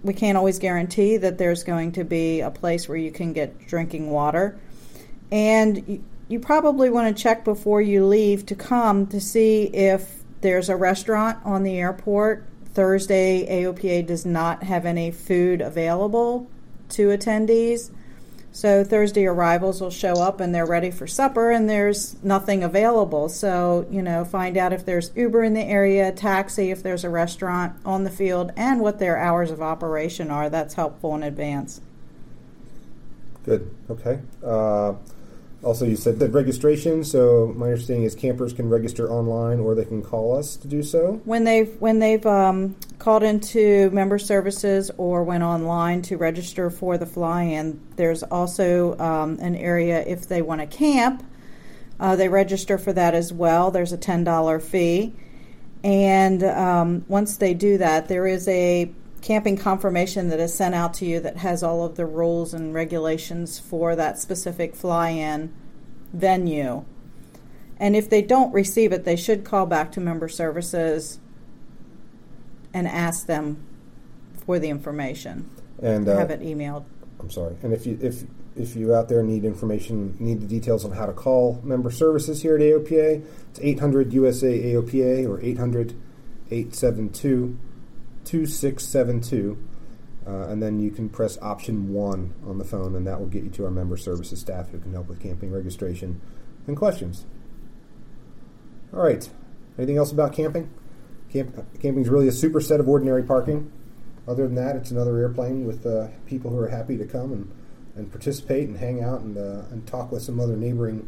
We 0.03 0.13
can't 0.13 0.37
always 0.37 0.59
guarantee 0.59 1.17
that 1.17 1.37
there's 1.37 1.63
going 1.63 1.93
to 1.93 2.03
be 2.03 2.41
a 2.41 2.51
place 2.51 2.89
where 2.89 2.97
you 2.97 3.11
can 3.11 3.33
get 3.33 3.67
drinking 3.67 4.09
water. 4.09 4.57
And 5.31 6.03
you 6.27 6.39
probably 6.39 6.89
want 6.89 7.15
to 7.15 7.21
check 7.21 7.43
before 7.43 7.81
you 7.81 8.05
leave 8.05 8.45
to 8.47 8.55
come 8.55 9.07
to 9.07 9.21
see 9.21 9.63
if 9.65 10.23
there's 10.41 10.69
a 10.69 10.75
restaurant 10.75 11.37
on 11.45 11.63
the 11.63 11.77
airport. 11.77 12.45
Thursday, 12.73 13.45
AOPA 13.49 14.05
does 14.05 14.25
not 14.25 14.63
have 14.63 14.85
any 14.85 15.11
food 15.11 15.61
available 15.61 16.47
to 16.89 17.09
attendees. 17.09 17.91
So 18.51 18.83
Thursday 18.83 19.27
arrivals 19.27 19.81
will 19.81 19.91
show 19.91 20.13
up 20.13 20.39
and 20.39 20.53
they're 20.53 20.65
ready 20.65 20.89
for 20.89 21.05
supper 21.05 21.51
and 21.51 21.69
there's 21.69 22.21
nothing 22.23 22.63
available. 22.63 23.29
So, 23.29 23.85
you 23.91 24.01
know, 24.01 24.25
find 24.25 24.57
out 24.57 24.73
if 24.73 24.83
there's 24.83 25.11
Uber 25.15 25.43
in 25.43 25.53
the 25.53 25.61
area, 25.61 26.11
taxi, 26.11 26.71
if 26.71 26.81
there's 26.81 27.03
a 27.03 27.09
restaurant 27.09 27.75
on 27.85 28.03
the 28.03 28.09
field, 28.09 28.51
and 28.57 28.81
what 28.81 28.97
their 28.97 29.15
hours 29.15 29.51
of 29.51 29.61
operation 29.61 30.31
are. 30.31 30.49
That's 30.49 30.73
helpful 30.73 31.13
in 31.13 31.21
advance. 31.21 31.81
Good. 33.45 33.69
Okay. 33.91 34.19
Uh, 34.43 34.93
also, 35.63 35.85
you 35.85 35.95
said 35.95 36.19
that 36.19 36.29
registration. 36.31 37.03
So 37.03 37.53
my 37.55 37.67
understanding 37.67 38.05
is 38.05 38.13
campers 38.13 38.53
can 38.53 38.69
register 38.69 39.09
online, 39.09 39.59
or 39.59 39.73
they 39.73 39.85
can 39.85 40.01
call 40.01 40.37
us 40.37 40.55
to 40.57 40.67
do 40.67 40.83
so. 40.83 41.21
When 41.25 41.43
they've 41.43 41.75
when 41.79 41.99
they've 41.99 42.25
um, 42.25 42.75
called 42.99 43.23
into 43.23 43.89
member 43.91 44.19
services 44.19 44.91
or 44.97 45.23
went 45.23 45.43
online 45.43 46.03
to 46.03 46.17
register 46.17 46.69
for 46.69 46.97
the 46.97 47.05
fly-in, 47.05 47.81
there's 47.95 48.23
also 48.23 48.97
um, 48.99 49.39
an 49.41 49.55
area 49.55 50.03
if 50.05 50.27
they 50.27 50.41
want 50.41 50.61
to 50.61 50.67
camp. 50.67 51.23
Uh, 51.99 52.15
they 52.15 52.29
register 52.29 52.77
for 52.77 52.93
that 52.93 53.15
as 53.15 53.33
well. 53.33 53.71
There's 53.71 53.91
a 53.91 53.97
ten 53.97 54.23
dollar 54.23 54.59
fee, 54.59 55.13
and 55.83 56.43
um, 56.43 57.05
once 57.07 57.37
they 57.37 57.55
do 57.55 57.79
that, 57.79 58.07
there 58.07 58.27
is 58.27 58.47
a 58.47 58.91
camping 59.27 59.57
confirmation 59.57 60.29
that 60.29 60.39
is 60.39 60.53
sent 60.53 60.73
out 60.73 60.93
to 60.93 61.05
you 61.05 61.19
that 61.19 61.35
has 61.35 61.61
all 61.61 61.83
of 61.83 61.97
the 61.97 62.05
rules 62.05 62.53
and 62.53 62.73
regulations 62.73 63.59
for 63.59 63.93
that 63.93 64.17
specific 64.17 64.73
fly 64.73 65.09
in 65.09 65.53
venue. 66.13 66.85
And 67.77 67.93
if 67.93 68.09
they 68.09 68.21
don't 68.21 68.53
receive 68.53 68.93
it, 68.93 69.03
they 69.03 69.17
should 69.17 69.43
call 69.43 69.65
back 69.65 69.91
to 69.91 69.99
member 69.99 70.29
services 70.29 71.19
and 72.73 72.87
ask 72.87 73.27
them 73.27 73.61
for 74.45 74.59
the 74.59 74.69
information. 74.69 75.49
And 75.83 76.07
uh, 76.07 76.17
have 76.17 76.31
it 76.31 76.39
emailed. 76.39 76.85
I'm 77.19 77.29
sorry. 77.29 77.57
And 77.61 77.73
if 77.73 77.85
you 77.85 77.99
if 78.01 78.23
if 78.55 78.77
you 78.77 78.95
out 78.95 79.09
there 79.09 79.23
need 79.23 79.43
information, 79.43 80.15
need 80.21 80.39
the 80.39 80.47
details 80.47 80.85
on 80.85 80.93
how 80.93 81.05
to 81.05 81.11
call 81.11 81.59
member 81.65 81.91
services 81.91 82.41
here 82.43 82.55
at 82.55 82.61
AOPA, 82.61 83.25
it's 83.49 83.59
800 83.61 84.13
USA 84.13 84.73
AOPA 84.73 85.27
or 85.27 85.41
800 85.41 85.99
872 86.49 87.59
2672. 88.27 89.57
Uh, 90.25 90.49
and 90.49 90.61
then 90.61 90.79
you 90.81 90.91
can 90.91 91.07
press 91.07 91.37
option 91.41 91.93
one 91.93 92.33
on 92.45 92.57
the 92.57 92.65
phone, 92.65 92.95
and 92.95 93.07
that 93.07 93.17
will 93.17 93.27
get 93.27 93.43
you 93.43 93.49
to 93.49 93.63
our 93.63 93.71
member 93.71 93.95
services 93.95 94.41
staff 94.41 94.69
who 94.69 94.79
can 94.79 94.91
help 94.91 95.07
with 95.07 95.21
camping 95.21 95.53
registration 95.53 96.19
and 96.67 96.75
questions. 96.75 97.25
All 98.93 98.99
right. 98.99 99.29
Anything 99.77 99.95
else 99.95 100.11
about 100.11 100.33
camping? 100.33 100.69
Camp, 101.31 101.55
camping 101.81 102.01
is 102.01 102.09
really 102.09 102.27
a 102.27 102.31
superset 102.31 102.79
of 102.79 102.89
ordinary 102.89 103.23
parking. 103.23 103.71
Other 104.27 104.45
than 104.45 104.55
that, 104.55 104.75
it's 104.75 104.91
another 104.91 105.17
airplane 105.17 105.65
with 105.65 105.85
uh, 105.85 106.07
people 106.25 106.51
who 106.51 106.59
are 106.59 106.67
happy 106.67 106.97
to 106.97 107.05
come 107.05 107.31
and, 107.31 107.51
and 107.95 108.11
participate 108.11 108.67
and 108.67 108.77
hang 108.77 109.01
out 109.01 109.21
and, 109.21 109.37
uh, 109.37 109.63
and 109.71 109.87
talk 109.87 110.11
with 110.11 110.21
some 110.21 110.41
other 110.41 110.57
neighboring 110.57 111.07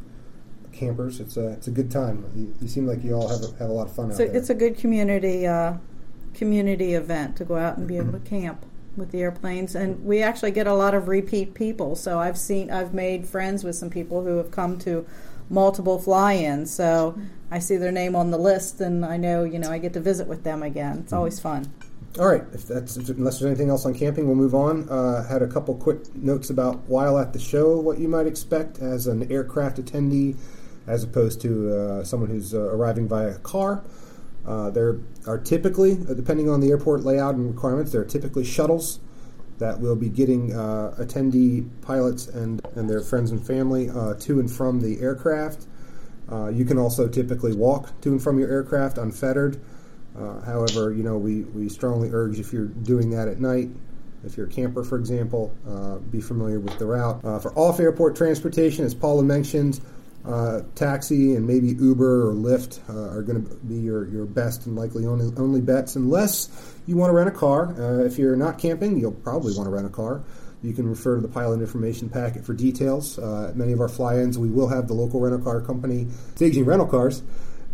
campers. 0.72 1.20
It's 1.20 1.36
a, 1.36 1.50
it's 1.50 1.68
a 1.68 1.72
good 1.72 1.92
time. 1.92 2.24
You, 2.36 2.56
you 2.62 2.68
seem 2.70 2.88
like 2.88 3.04
you 3.04 3.16
all 3.16 3.28
have 3.28 3.42
a, 3.42 3.58
have 3.58 3.70
a 3.70 3.74
lot 3.74 3.88
of 3.88 3.96
fun 3.96 4.14
so 4.14 4.24
out 4.24 4.30
there. 4.30 4.38
It's 4.38 4.50
a 4.50 4.56
good 4.56 4.78
community 4.78 5.46
uh, 5.46 5.74
community 6.34 6.94
event 6.94 7.36
to 7.38 7.46
go 7.46 7.58
out 7.58 7.78
and 7.78 7.88
be 7.88 7.98
able 7.98 8.12
to 8.14 8.20
camp 8.20 8.66
with 8.96 9.12
the 9.12 9.22
airplanes. 9.22 9.76
And 9.76 10.04
we 10.04 10.22
actually 10.22 10.52
get 10.52 10.68
a 10.68 10.74
lot 10.74 10.94
of 10.94 11.08
repeat 11.08 11.54
people. 11.54 11.96
So 11.96 12.20
i've 12.20 12.38
seen 12.38 12.70
i've 12.70 12.94
made 12.94 13.28
friends 13.28 13.64
with 13.64 13.76
some 13.76 13.90
people 13.90 14.24
who 14.24 14.38
have 14.38 14.52
come 14.52 14.78
to 14.80 15.06
multiple 15.50 16.00
fly-ins. 16.00 16.72
So 16.72 17.18
i 17.50 17.60
see 17.60 17.78
their 17.78 17.92
name 17.92 18.16
on 18.16 18.32
the 18.32 18.38
list 18.38 18.80
and 18.82 19.06
i 19.06 19.18
know 19.18 19.44
you 19.44 19.58
know 19.58 19.72
i 19.72 19.80
get 19.80 19.94
to 19.94 20.00
visit 20.00 20.28
with 20.28 20.44
them 20.44 20.62
again. 20.62 21.00
It's 21.00 21.14
always 21.14 21.40
fun. 21.40 21.72
All 22.20 22.28
right. 22.28 22.44
If 22.54 22.68
that's 22.68 22.98
unless 22.98 23.40
there's 23.40 23.50
anything 23.50 23.70
else 23.70 23.86
on 23.86 23.94
camping 23.94 24.28
we'll 24.28 24.36
move 24.36 24.56
on. 24.56 24.88
Uh, 24.90 25.28
had 25.28 25.42
a 25.42 25.48
couple 25.48 25.76
quick 25.76 26.14
notes 26.16 26.50
about 26.50 26.78
while 26.88 27.18
at 27.18 27.34
the 27.34 27.40
show 27.40 27.80
what 27.80 28.00
you 28.00 28.08
might 28.08 28.28
expect 28.28 28.80
as 28.80 29.08
an 29.08 29.32
aircraft 29.32 29.78
attendee 29.78 30.36
as 30.88 31.04
opposed 31.04 31.40
to 31.42 31.72
uh, 31.72 32.04
someone 32.04 32.30
who's 32.30 32.54
uh, 32.54 32.62
arriving 32.62 33.08
via 33.08 33.36
car 33.40 33.84
uh, 34.46 34.70
there 34.70 35.00
are 35.28 35.38
typically, 35.38 35.94
uh, 36.10 36.14
depending 36.14 36.50
on 36.50 36.60
the 36.60 36.70
airport 36.70 37.04
layout 37.04 37.36
and 37.36 37.54
requirements, 37.54 37.92
there 37.92 38.02
are 38.02 38.06
typically 38.06 38.44
shuttles 38.44 39.00
that 39.60 39.80
will 39.80 39.96
be 39.96 40.10
getting 40.10 40.54
uh, 40.54 40.96
attendee 40.98 41.70
pilots 41.82 42.28
and, 42.28 42.62
and 42.76 42.90
their 42.90 43.02
friends 43.02 43.32
and 43.32 43.46
family 43.46 43.90
uh, 43.90 44.14
to 44.16 44.40
and 44.40 44.50
from 44.50 44.80
the 44.80 45.00
aircraft. 45.02 45.68
Uh, 46.32 46.48
you 46.48 46.64
can 46.64 46.78
also 46.78 47.08
typically 47.08 47.54
walk 47.54 48.00
to 48.02 48.10
and 48.10 48.22
from 48.22 48.40
your 48.40 48.50
aircraft 48.50 48.98
unfettered. 48.98 49.60
However, 50.46 50.92
you 50.92 51.02
know 51.02 51.18
we, 51.18 51.44
we 51.44 51.70
strongly 51.70 52.10
urge 52.12 52.40
if 52.40 52.52
you're 52.52 52.66
doing 52.66 53.10
that 53.12 53.30
at 53.30 53.40
night, 53.40 53.70
if 54.26 54.36
you're 54.36 54.48
a 54.48 54.50
camper, 54.50 54.84
for 54.84 54.98
example, 54.98 55.56
be 56.12 56.20
familiar 56.20 56.60
with 56.60 56.78
the 56.78 56.86
route. 56.86 57.22
for 57.42 57.58
off-airport 57.58 58.18
transportation, 58.18 58.84
as 58.84 58.94
Paula 58.94 59.24
mentioned, 59.24 59.80
uh, 60.26 60.62
taxi 60.76 61.36
and 61.36 61.48
maybe 61.48 61.70
Uber 61.70 62.30
or 62.30 62.34
Lyft 62.34 62.80
uh, 62.90 63.16
are 63.16 63.22
going 63.22 63.44
to 63.44 63.56
be 63.66 63.76
your, 63.76 64.08
your 64.10 64.26
best 64.26 64.66
and 64.66 64.76
likely 64.76 65.06
only, 65.06 65.34
only 65.38 65.62
bets, 65.62 65.96
unless 65.96 66.76
you 66.86 66.98
want 66.98 67.10
to 67.10 67.16
rent 67.16 67.30
a 67.30 67.32
car. 67.32 67.74
Uh, 67.80 68.04
if 68.04 68.18
you're 68.18 68.36
not 68.36 68.58
camping, 68.58 69.00
you'll 69.00 69.12
probably 69.12 69.56
want 69.56 69.68
to 69.68 69.72
rent 69.72 69.86
a 69.86 69.90
car. 69.90 70.24
You 70.62 70.74
can 70.74 70.90
refer 70.90 71.16
to 71.16 71.22
the 71.22 71.30
pilot 71.30 71.62
information 71.62 72.10
packet 72.10 72.46
for 72.46 72.54
details. 72.54 73.18
Uh, 73.18 73.54
many 73.56 73.72
of 73.72 73.80
our 73.80 73.88
fly 73.88 74.18
ins, 74.18 74.38
we 74.38 74.50
will 74.50 74.68
have 74.68 74.88
the 74.88 74.94
local 74.94 75.22
rental 75.22 75.42
car 75.42 75.62
company 75.62 76.08
staging 76.36 76.66
rental 76.66 76.88
cars 76.88 77.24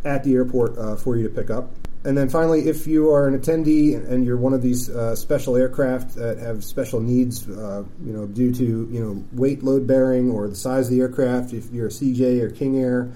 at 0.03 0.23
the 0.23 0.33
airport 0.35 0.77
uh, 0.77 0.95
for 0.95 1.17
you 1.17 1.27
to 1.27 1.33
pick 1.33 1.49
up. 1.49 1.71
And 2.05 2.15
then 2.15 2.29
finally, 2.29 2.67
if 2.67 2.85
you 2.85 3.09
are 3.09 3.27
an 3.27 3.37
attendee 3.37 3.95
and 3.95 4.23
you're 4.23 4.37
one 4.37 4.53
of 4.53 4.61
these 4.61 4.91
uh, 4.91 5.15
special 5.15 5.55
aircraft 5.55 6.13
that 6.15 6.37
have 6.37 6.63
special 6.63 6.99
needs, 6.99 7.49
uh, 7.49 7.83
you 8.05 8.13
know, 8.13 8.27
due 8.27 8.53
to 8.53 8.63
you 8.63 9.03
know 9.03 9.25
weight 9.31 9.63
load 9.63 9.87
bearing 9.87 10.29
or 10.29 10.47
the 10.47 10.55
size 10.55 10.85
of 10.85 10.91
the 10.91 10.99
aircraft, 10.99 11.51
if 11.51 11.71
you're 11.71 11.87
a 11.87 11.89
CJ 11.89 12.41
or 12.41 12.51
King 12.51 12.77
Air, 12.77 13.11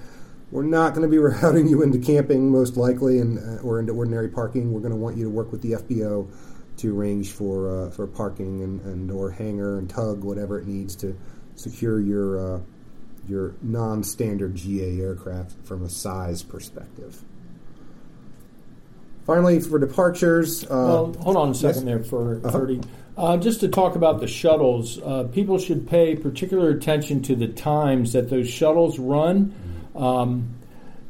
we're 0.50 0.64
not 0.64 0.90
going 0.90 1.02
to 1.02 1.08
be 1.08 1.18
routing 1.42 1.68
you 1.68 1.82
into 1.82 2.00
camping 2.00 2.50
most 2.50 2.76
likely, 2.76 3.20
and 3.20 3.38
uh, 3.38 3.62
or 3.62 3.78
into 3.78 3.92
ordinary 3.92 4.28
parking. 4.28 4.72
We're 4.72 4.80
going 4.80 4.92
to 4.92 4.98
want 4.98 5.16
you 5.16 5.22
to 5.22 5.30
work 5.30 5.52
with 5.52 5.62
the 5.62 5.72
FBO 5.72 6.28
to 6.78 6.98
arrange 6.98 7.30
for 7.30 7.86
uh, 7.86 7.90
for 7.90 8.08
parking 8.08 8.60
and, 8.64 8.80
and 8.80 9.10
or 9.12 9.30
hangar 9.30 9.78
and 9.78 9.88
tug 9.88 10.24
whatever 10.24 10.58
it 10.58 10.66
needs 10.66 10.96
to 10.96 11.16
secure 11.54 12.00
your 12.00 12.56
uh, 12.56 12.60
your 13.28 13.54
non-standard 13.62 14.56
GA 14.56 15.00
aircraft 15.00 15.64
from 15.64 15.84
a 15.84 15.88
size 15.88 16.42
perspective. 16.42 17.22
Finally, 19.30 19.60
for 19.60 19.78
departures. 19.78 20.64
Uh, 20.64 20.66
well, 20.70 21.12
hold 21.20 21.36
on 21.36 21.50
a 21.50 21.54
second 21.54 21.86
yes? 21.86 21.98
there 21.98 22.02
for 22.02 22.40
uh-huh. 22.44 22.50
30. 22.50 22.80
Uh, 23.16 23.36
just 23.36 23.60
to 23.60 23.68
talk 23.68 23.94
about 23.94 24.18
the 24.18 24.26
shuttles, 24.26 24.98
uh, 25.02 25.22
people 25.32 25.56
should 25.56 25.88
pay 25.88 26.16
particular 26.16 26.70
attention 26.70 27.22
to 27.22 27.36
the 27.36 27.46
times 27.46 28.12
that 28.12 28.28
those 28.28 28.48
shuttles 28.48 28.98
run. 28.98 29.54
Um, 29.94 30.56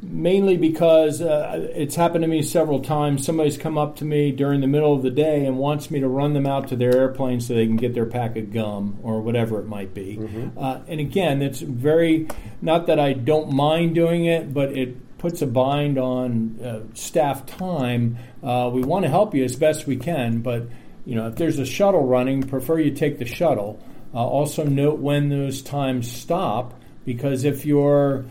mainly 0.03 0.57
because 0.57 1.21
uh, 1.21 1.69
it's 1.73 1.95
happened 1.95 2.23
to 2.23 2.27
me 2.27 2.41
several 2.43 2.79
times. 2.81 3.25
Somebody's 3.25 3.57
come 3.57 3.77
up 3.77 3.97
to 3.97 4.05
me 4.05 4.31
during 4.31 4.61
the 4.61 4.67
middle 4.67 4.93
of 4.93 5.03
the 5.03 5.11
day 5.11 5.45
and 5.45 5.57
wants 5.57 5.89
me 5.91 5.99
to 5.99 6.07
run 6.07 6.33
them 6.33 6.45
out 6.45 6.67
to 6.69 6.75
their 6.75 6.95
airplane 6.95 7.39
so 7.39 7.53
they 7.53 7.67
can 7.67 7.77
get 7.77 7.93
their 7.93 8.05
pack 8.05 8.35
of 8.35 8.51
gum 8.51 8.99
or 9.03 9.21
whatever 9.21 9.59
it 9.59 9.67
might 9.67 9.93
be. 9.93 10.17
Mm-hmm. 10.17 10.57
Uh, 10.57 10.79
and 10.87 10.99
again, 10.99 11.41
it's 11.41 11.61
very, 11.61 12.27
not 12.61 12.87
that 12.87 12.99
I 12.99 13.13
don't 13.13 13.53
mind 13.53 13.95
doing 13.95 14.25
it, 14.25 14.53
but 14.53 14.71
it 14.71 15.10
puts 15.21 15.43
a 15.43 15.47
bind 15.47 15.99
on 15.99 16.59
uh, 16.59 16.81
staff 16.95 17.45
time. 17.45 18.17
Uh, 18.41 18.71
we 18.73 18.81
want 18.81 19.03
to 19.03 19.09
help 19.09 19.35
you 19.35 19.43
as 19.43 19.55
best 19.55 19.85
we 19.85 19.95
can, 19.95 20.41
but 20.41 20.63
you 21.05 21.13
know 21.13 21.27
if 21.27 21.35
there's 21.35 21.59
a 21.59 21.65
shuttle 21.65 22.03
running, 22.03 22.41
prefer 22.41 22.79
you 22.79 22.89
take 22.89 23.19
the 23.19 23.25
shuttle. 23.25 23.79
Uh, 24.15 24.17
also 24.17 24.65
note 24.65 24.97
when 24.97 25.29
those 25.29 25.61
times 25.61 26.11
stop 26.11 26.73
because 27.05 27.43
if 27.43 27.65
you're 27.65 28.25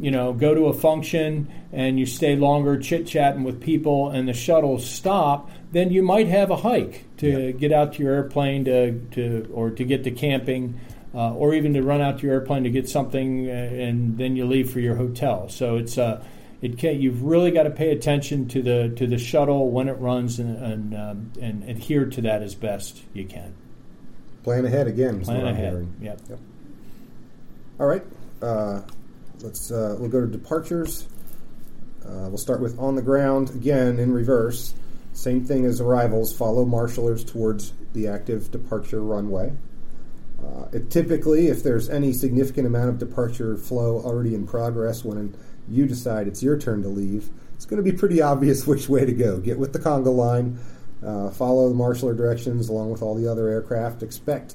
you 0.00 0.12
know 0.12 0.32
go 0.32 0.54
to 0.54 0.66
a 0.66 0.72
function 0.72 1.50
and 1.72 1.98
you 1.98 2.06
stay 2.06 2.36
longer 2.36 2.78
chit 2.78 3.08
chatting 3.08 3.42
with 3.42 3.60
people 3.60 4.10
and 4.10 4.28
the 4.28 4.32
shuttles 4.32 4.88
stop, 4.88 5.50
then 5.72 5.90
you 5.90 6.00
might 6.00 6.28
have 6.28 6.50
a 6.52 6.56
hike 6.56 7.04
to 7.16 7.54
get 7.54 7.72
out 7.72 7.94
to 7.94 8.04
your 8.04 8.14
airplane 8.14 8.64
to, 8.64 9.00
to 9.10 9.50
or 9.52 9.70
to 9.70 9.84
get 9.84 10.04
to 10.04 10.12
camping. 10.12 10.80
Uh, 11.14 11.32
or 11.32 11.54
even 11.54 11.72
to 11.72 11.80
run 11.80 12.02
out 12.02 12.18
to 12.18 12.26
your 12.26 12.34
airplane 12.34 12.64
to 12.64 12.68
get 12.68 12.86
something, 12.86 13.48
uh, 13.48 13.52
and 13.52 14.18
then 14.18 14.36
you 14.36 14.44
leave 14.44 14.70
for 14.70 14.80
your 14.80 14.96
hotel. 14.96 15.48
So 15.48 15.76
it's 15.76 15.96
uh, 15.96 16.22
it 16.62 16.78
can, 16.78 17.00
you've 17.00 17.22
really 17.22 17.50
got 17.50 17.64
to 17.64 17.70
pay 17.70 17.90
attention 17.90 18.48
to 18.48 18.62
the 18.62 18.92
to 18.96 19.06
the 19.06 19.18
shuttle 19.18 19.70
when 19.70 19.88
it 19.88 19.98
runs 19.98 20.38
and 20.38 20.56
and, 20.56 20.94
um, 20.94 21.32
and 21.40 21.64
adhere 21.64 22.06
to 22.06 22.22
that 22.22 22.42
as 22.42 22.54
best 22.54 23.02
you 23.12 23.24
can. 23.24 23.54
Plan 24.42 24.64
ahead 24.64 24.86
again. 24.86 25.20
is 25.20 25.26
Plan 25.26 25.46
ahead. 25.46 25.88
Yep. 26.00 26.20
Yep. 26.28 26.38
All 27.80 27.86
right. 27.86 28.04
Uh, 28.40 28.82
let's 29.40 29.70
uh, 29.70 29.96
we'll 29.98 30.08
go 30.08 30.20
to 30.20 30.26
departures. 30.26 31.08
Uh, 32.04 32.28
we'll 32.28 32.38
start 32.38 32.60
with 32.60 32.78
on 32.78 32.94
the 32.94 33.02
ground 33.02 33.50
again 33.50 33.98
in 33.98 34.12
reverse. 34.12 34.74
Same 35.12 35.44
thing 35.44 35.64
as 35.64 35.80
arrivals. 35.80 36.36
Follow 36.36 36.64
marshalers 36.64 37.24
towards 37.24 37.72
the 37.92 38.06
active 38.08 38.50
departure 38.50 39.00
runway. 39.00 39.52
Uh, 40.42 40.66
it 40.72 40.90
typically, 40.90 41.48
if 41.48 41.62
there's 41.62 41.88
any 41.88 42.12
significant 42.12 42.66
amount 42.66 42.90
of 42.90 42.98
departure 42.98 43.56
flow 43.56 44.00
already 44.00 44.34
in 44.34 44.46
progress 44.46 45.04
when 45.04 45.34
you 45.68 45.86
decide 45.86 46.28
it's 46.28 46.42
your 46.42 46.58
turn 46.58 46.82
to 46.82 46.88
leave, 46.88 47.30
it's 47.54 47.64
going 47.64 47.82
to 47.82 47.90
be 47.90 47.96
pretty 47.96 48.20
obvious 48.20 48.66
which 48.66 48.88
way 48.88 49.04
to 49.04 49.12
go. 49.12 49.38
Get 49.38 49.58
with 49.58 49.72
the 49.72 49.78
conga 49.78 50.14
line, 50.14 50.58
uh, 51.04 51.30
follow 51.30 51.68
the 51.68 51.74
marshaller 51.74 52.16
directions 52.16 52.68
along 52.68 52.90
with 52.90 53.02
all 53.02 53.14
the 53.14 53.30
other 53.30 53.48
aircraft. 53.48 54.02
Expect 54.02 54.54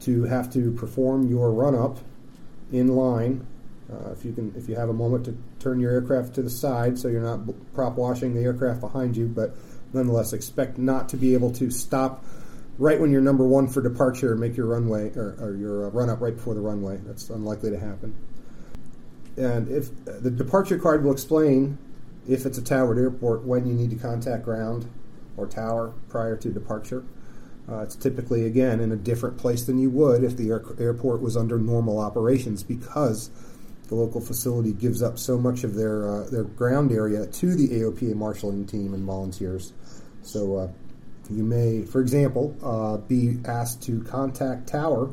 to 0.00 0.24
have 0.24 0.52
to 0.52 0.72
perform 0.72 1.28
your 1.28 1.52
run 1.52 1.74
up 1.74 1.98
in 2.72 2.88
line. 2.88 3.46
Uh, 3.92 4.12
if 4.12 4.24
you 4.24 4.32
can, 4.32 4.54
if 4.56 4.68
you 4.68 4.76
have 4.76 4.88
a 4.88 4.94
moment 4.94 5.24
to 5.24 5.36
turn 5.58 5.80
your 5.80 5.90
aircraft 5.90 6.34
to 6.34 6.42
the 6.42 6.50
side, 6.50 6.98
so 6.98 7.08
you're 7.08 7.22
not 7.22 7.40
prop 7.74 7.96
washing 7.96 8.34
the 8.34 8.40
aircraft 8.40 8.80
behind 8.80 9.16
you, 9.16 9.26
but 9.26 9.54
nonetheless 9.92 10.32
expect 10.32 10.78
not 10.78 11.08
to 11.08 11.16
be 11.16 11.34
able 11.34 11.50
to 11.50 11.70
stop 11.70 12.24
right 12.78 12.98
when 12.98 13.10
you're 13.10 13.20
number 13.20 13.44
one 13.44 13.68
for 13.68 13.82
departure 13.82 14.32
and 14.32 14.40
make 14.40 14.56
your 14.56 14.66
runway 14.66 15.10
or, 15.16 15.36
or 15.40 15.56
your 15.56 15.86
uh, 15.86 15.90
run 15.90 16.08
up 16.08 16.20
right 16.20 16.34
before 16.34 16.54
the 16.54 16.60
runway. 16.60 16.98
That's 17.04 17.28
unlikely 17.30 17.70
to 17.70 17.78
happen. 17.78 18.16
And 19.40 19.68
if 19.68 19.88
the 20.04 20.30
departure 20.30 20.78
card 20.78 21.04
will 21.04 21.12
explain 21.12 21.78
if 22.28 22.46
it's 22.46 22.58
a 22.58 22.62
towered 22.62 22.98
airport 22.98 23.44
when 23.44 23.66
you 23.66 23.74
need 23.74 23.90
to 23.90 23.96
contact 23.96 24.44
ground 24.44 24.88
or 25.36 25.46
tower 25.46 25.92
prior 26.08 26.36
to 26.36 26.50
departure. 26.50 27.04
Uh, 27.68 27.80
it's 27.80 27.96
typically 27.96 28.46
again 28.46 28.80
in 28.80 28.92
a 28.92 28.96
different 28.96 29.38
place 29.38 29.64
than 29.64 29.78
you 29.78 29.90
would 29.90 30.24
if 30.24 30.36
the 30.36 30.50
air- 30.50 30.64
airport 30.78 31.20
was 31.20 31.36
under 31.36 31.58
normal 31.58 31.98
operations 31.98 32.62
because 32.62 33.30
the 33.88 33.94
local 33.94 34.20
facility 34.20 34.72
gives 34.72 35.02
up 35.02 35.18
so 35.18 35.38
much 35.38 35.64
of 35.64 35.74
their 35.74 36.08
uh, 36.08 36.30
their 36.30 36.44
ground 36.44 36.92
area 36.92 37.26
to 37.26 37.54
the 37.54 37.68
AOPA 37.68 38.14
marshaling 38.14 38.66
team 38.66 38.94
and 38.94 39.04
volunteers. 39.04 39.72
So 40.22 40.56
uh, 40.56 40.68
you 41.30 41.44
may, 41.44 41.82
for 41.82 42.00
example, 42.00 42.56
uh, 42.62 42.98
be 42.98 43.38
asked 43.44 43.82
to 43.84 44.02
contact 44.02 44.68
tower 44.68 45.10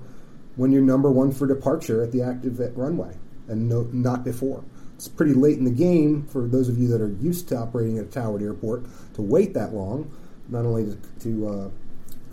when 0.56 0.72
you're 0.72 0.82
number 0.82 1.12
one 1.12 1.32
for 1.32 1.48
departure 1.48 2.04
at 2.04 2.12
the 2.12 2.24
active 2.24 2.60
runway, 2.76 3.16
and 3.48 3.70
no, 3.70 3.88
not 3.92 4.24
before. 4.24 4.64
It's 4.96 5.08
pretty 5.08 5.34
late 5.34 5.58
in 5.58 5.64
the 5.64 5.72
game 5.72 6.26
for 6.26 6.48
those 6.48 6.70
of 6.70 6.78
you 6.78 6.88
that 6.88 7.02
are 7.02 7.12
used 7.22 7.48
to 7.50 7.58
operating 7.58 8.00
at 8.00 8.06
a 8.06 8.08
towered 8.08 8.42
airport 8.42 8.86
to 9.14 9.22
wait 9.22 9.54
that 9.54 9.74
long, 9.74 10.12
not 10.50 10.66
only 10.66 10.86
to, 10.86 10.98
to 11.20 11.48
uh, 11.48 11.70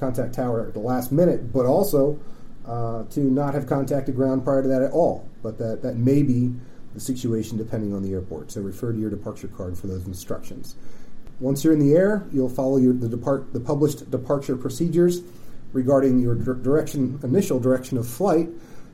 contact 0.01 0.35
tower 0.35 0.67
at 0.67 0.73
the 0.73 0.81
last 0.81 1.13
minute, 1.13 1.53
but 1.53 1.67
also 1.67 2.19
uh, 2.67 3.05
to 3.05 3.21
not 3.21 3.53
have 3.55 3.67
contacted 3.67 4.17
ground 4.17 4.45
prior 4.45 4.63
to 4.63 4.69
that 4.69 4.83
at 4.83 4.93
all. 4.93 5.29
But 5.43 5.59
that, 5.59 5.83
that 5.83 5.97
may 5.97 6.23
be 6.23 6.55
the 6.95 7.01
situation 7.01 7.59
depending 7.59 7.95
on 7.95 8.03
the 8.03 8.13
airport. 8.13 8.53
So 8.53 8.63
refer 8.63 8.93
to 8.93 8.99
your 8.99 9.11
departure 9.11 9.49
card 9.49 9.77
for 9.77 9.87
those 9.87 10.07
instructions. 10.07 10.77
Once 11.41 11.65
you're 11.65 11.73
in 11.73 11.81
the 11.81 11.95
air, 11.95 12.27
you'll 12.33 12.49
follow 12.49 12.79
your, 12.79 12.95
the, 12.95 13.09
depart, 13.09 13.53
the 13.53 13.61
published 13.61 14.11
departure 14.11 14.57
procedures 14.57 15.21
regarding 15.73 16.21
your 16.21 16.35
direction, 16.37 17.19
initial 17.25 17.59
direction 17.59 17.99
of 17.99 18.07
flight 18.07 18.49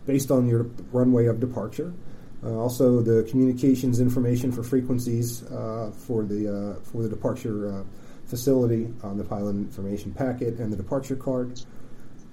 based 0.06 0.30
on 0.30 0.48
your 0.48 0.64
runway 0.92 1.26
of 1.26 1.38
departure. 1.38 1.92
Uh, 2.42 2.56
also, 2.56 3.02
the 3.02 3.22
communications 3.24 4.00
information 4.00 4.50
for 4.50 4.62
frequencies 4.62 5.42
uh, 5.44 5.92
for 5.94 6.24
the 6.24 6.48
uh, 6.48 6.80
for 6.84 7.02
the 7.02 7.08
departure 7.08 7.84
facility 8.26 8.88
on 9.02 9.18
the 9.18 9.24
pilot 9.24 9.56
information 9.56 10.12
packet 10.12 10.58
and 10.58 10.72
the 10.72 10.76
departure 10.76 11.16
card. 11.16 11.60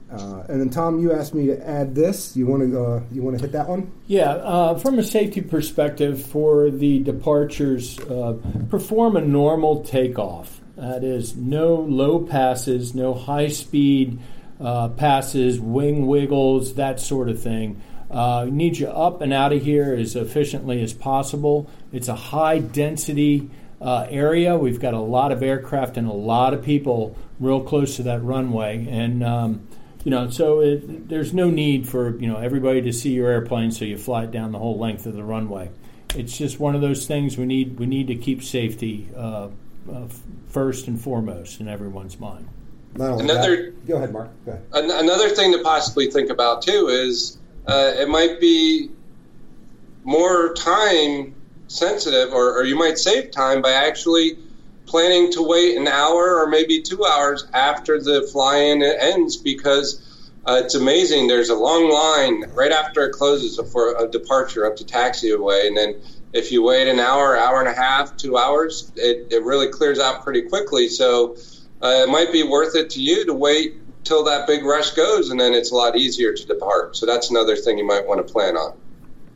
Uh, 0.09 0.43
and 0.47 0.61
then, 0.61 0.69
Tom, 0.69 0.99
you 0.99 1.11
asked 1.11 1.33
me 1.33 1.47
to 1.47 1.67
add 1.67 1.93
this. 1.93 2.37
You 2.37 2.45
want 2.47 2.63
to 2.63 2.81
uh, 2.81 3.03
you 3.11 3.21
want 3.21 3.37
to 3.37 3.43
hit 3.43 3.51
that 3.51 3.67
one? 3.67 3.91
Yeah, 4.05 4.29
uh, 4.29 4.77
from 4.77 4.97
a 4.97 5.03
safety 5.03 5.41
perspective, 5.41 6.25
for 6.25 6.69
the 6.69 6.99
departures, 6.99 7.99
perform 8.69 9.17
a 9.17 9.21
normal 9.21 9.83
takeoff. 9.83 10.61
That 10.77 11.03
is, 11.03 11.35
no 11.35 11.75
low 11.75 12.19
passes, 12.19 12.95
no 12.95 13.13
high 13.13 13.49
speed 13.49 14.19
passes, 14.59 15.59
wing 15.59 16.07
wiggles, 16.07 16.75
that 16.75 17.01
sort 17.01 17.27
of 17.27 17.41
thing. 17.41 17.81
Uh, 18.09 18.47
need 18.49 18.77
you 18.77 18.87
up 18.87 19.21
and 19.21 19.33
out 19.33 19.51
of 19.51 19.61
here 19.61 19.93
as 19.93 20.15
efficiently 20.15 20.81
as 20.81 20.93
possible. 20.93 21.69
It's 21.91 22.07
a 22.07 22.15
high 22.15 22.59
density 22.59 23.49
uh, 23.81 24.07
area. 24.09 24.57
We've 24.57 24.79
got 24.79 24.93
a 24.93 24.99
lot 24.99 25.31
of 25.31 25.43
aircraft 25.43 25.97
and 25.97 26.07
a 26.07 26.13
lot 26.13 26.53
of 26.53 26.63
people 26.63 27.17
real 27.39 27.61
close 27.61 27.97
to 27.97 28.03
that 28.03 28.23
runway, 28.23 28.87
and 28.89 29.23
um, 29.23 29.67
you 30.03 30.11
know, 30.11 30.29
so 30.29 30.61
it, 30.61 31.09
there's 31.09 31.33
no 31.33 31.49
need 31.49 31.87
for 31.87 32.17
you 32.17 32.27
know 32.27 32.37
everybody 32.37 32.81
to 32.83 32.93
see 32.93 33.11
your 33.11 33.29
airplane, 33.29 33.71
so 33.71 33.83
you 33.85 33.97
fly 33.97 34.23
it 34.23 34.31
down 34.31 34.51
the 34.51 34.59
whole 34.59 34.79
length 34.79 35.05
of 35.05 35.13
the 35.13 35.23
runway. 35.23 35.69
It's 36.15 36.37
just 36.37 36.59
one 36.59 36.75
of 36.75 36.81
those 36.81 37.05
things 37.05 37.37
we 37.37 37.45
need. 37.45 37.77
We 37.77 37.85
need 37.85 38.07
to 38.07 38.15
keep 38.15 38.41
safety 38.41 39.09
uh, 39.15 39.49
uh, 39.91 40.07
first 40.47 40.87
and 40.87 40.99
foremost 40.99 41.59
in 41.59 41.67
everyone's 41.67 42.19
mind. 42.19 42.47
Not 42.95 43.11
only 43.11 43.25
Another- 43.25 43.55
that- 43.71 43.87
go 43.87 43.97
ahead, 43.97 44.13
Mark. 44.13 44.29
Go 44.45 44.53
ahead. 44.53 44.63
An- 44.73 44.91
another 44.91 45.29
thing 45.29 45.51
to 45.51 45.59
possibly 45.59 46.09
think 46.09 46.29
about 46.31 46.61
too 46.63 46.87
is 46.87 47.37
uh, 47.67 47.93
it 47.97 48.07
might 48.07 48.39
be 48.39 48.89
more 50.03 50.53
time 50.53 51.35
sensitive, 51.67 52.33
or, 52.33 52.57
or 52.57 52.63
you 52.63 52.77
might 52.77 52.97
save 52.97 53.31
time 53.31 53.61
by 53.61 53.71
actually 53.71 54.37
planning 54.85 55.29
to 55.33 55.41
wait 55.41 55.77
an 55.77 55.87
hour 55.87 56.39
or 56.39 56.47
maybe 56.47 56.81
two 56.81 57.05
hours 57.05 57.45
after 57.53 58.01
the 58.01 58.27
fly-in 58.31 58.81
ends 58.81 59.35
because 59.35 60.31
uh, 60.45 60.61
it's 60.63 60.75
amazing. 60.75 61.27
There's 61.27 61.49
a 61.49 61.55
long 61.55 61.89
line 61.91 62.49
right 62.55 62.71
after 62.71 63.05
it 63.05 63.11
closes 63.11 63.59
for 63.71 63.95
a 64.01 64.07
departure 64.07 64.65
up 64.65 64.77
to 64.77 64.85
taxiway, 64.85 65.67
and 65.67 65.75
then 65.75 65.95
if 66.31 66.51
you 66.51 66.63
wait 66.63 66.87
an 66.87 66.99
hour, 66.99 67.37
hour 67.37 67.59
and 67.59 67.67
a 67.67 67.73
half, 67.73 68.15
two 68.15 68.37
hours, 68.37 68.93
it, 68.95 69.27
it 69.29 69.43
really 69.43 69.67
clears 69.67 69.99
out 69.99 70.23
pretty 70.23 70.43
quickly. 70.43 70.87
So 70.87 71.35
uh, 71.81 72.05
it 72.05 72.09
might 72.09 72.31
be 72.31 72.43
worth 72.43 72.75
it 72.75 72.89
to 72.91 73.01
you 73.01 73.25
to 73.25 73.33
wait 73.33 73.73
till 74.03 74.23
that 74.23 74.47
big 74.47 74.63
rush 74.63 74.91
goes, 74.91 75.29
and 75.29 75.39
then 75.39 75.53
it's 75.53 75.71
a 75.71 75.75
lot 75.75 75.95
easier 75.95 76.33
to 76.33 76.45
depart. 76.45 76.95
So 76.95 77.05
that's 77.05 77.29
another 77.29 77.55
thing 77.55 77.77
you 77.77 77.85
might 77.85 78.07
want 78.07 78.25
to 78.25 78.31
plan 78.31 78.55
on. 78.55 78.77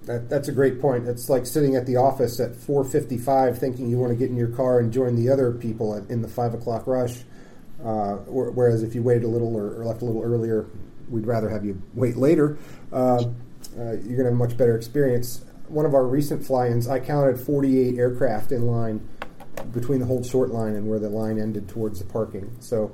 That, 0.06 0.30
that's 0.30 0.47
a 0.47 0.52
great 0.52 0.82
point. 0.82 1.08
It's 1.08 1.30
like 1.30 1.45
sitting 1.45 1.76
at 1.76 1.86
the 1.86 1.97
office 1.97 2.39
at 2.39 2.54
4:55, 2.54 3.58
thinking 3.58 3.89
you 3.89 3.97
want 3.97 4.12
to 4.12 4.17
get 4.17 4.30
in 4.30 4.38
your 4.38 4.47
car 4.47 4.80
and 4.80 4.91
join 4.91 5.15
the 5.15 5.30
other 5.30 5.52
people 5.52 5.95
at, 5.95 6.10
in 6.10 6.21
the 6.21 6.28
five 6.28 6.54
o'clock 6.54 6.88
rush. 6.88 7.19
Uh, 7.84 8.15
wh- 8.15 8.56
whereas 8.56 8.84
if 8.84 8.95
you 8.95 9.04
waited 9.04 9.24
a 9.24 9.28
little 9.28 9.56
or, 9.56 9.82
or 9.82 9.86
left 9.86 10.02
a 10.02 10.06
little 10.06 10.24
earlier, 10.24 10.67
we'd 11.10 11.26
rather 11.26 11.50
have 11.50 11.65
you 11.65 11.82
wait 11.93 12.15
later. 12.15 12.58
Uh, 12.91 13.26
uh, 13.78 13.91
you're 13.91 14.17
going 14.17 14.17
to 14.17 14.24
have 14.26 14.34
a 14.34 14.36
much 14.36 14.58
better 14.58 14.76
experience. 14.76 15.45
One 15.67 15.86
of 15.86 15.93
our 15.93 16.06
recent 16.06 16.45
fly-ins, 16.45 16.88
I 16.88 17.00
counted 17.00 17.39
48 17.39 17.97
aircraft 17.97 18.52
in 18.52 18.67
line 18.67 19.08
between 19.71 20.00
the 20.00 20.06
hold 20.06 20.26
short 20.26 20.50
line 20.50 20.76
and 20.76 20.89
where 20.89 21.00
the 21.00 21.10
line 21.10 21.39
ended 21.39 21.69
towards 21.69 22.00
the 22.00 22.06
parking. 22.06 22.56
So 22.60 22.91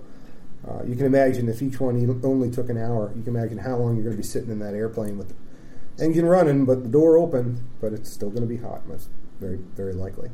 uh, 0.68 0.84
you 0.84 0.96
can 0.96 1.06
imagine 1.06 1.48
if 1.48 1.62
each 1.62 1.80
one 1.80 1.96
only 2.24 2.52
took 2.52 2.70
an 2.70 2.78
hour, 2.78 3.14
you 3.16 3.24
can 3.24 3.36
imagine 3.36 3.58
how 3.58 3.78
long 3.78 3.96
you're 3.96 4.04
going 4.04 4.16
to 4.16 4.22
be 4.22 4.28
sitting 4.28 4.52
in 4.52 4.60
that 4.60 4.74
airplane 4.74 5.18
with 5.18 5.30
the 5.30 6.04
engine 6.04 6.26
running, 6.26 6.66
but 6.66 6.84
the 6.84 6.90
door 6.90 7.18
open, 7.18 7.64
but 7.80 7.94
it's 7.94 8.12
still 8.12 8.30
going 8.30 8.42
to 8.42 8.48
be 8.48 8.58
hot, 8.58 8.88
most 8.88 9.10
very 9.40 9.58
very 9.76 9.94
likely. 9.94 10.30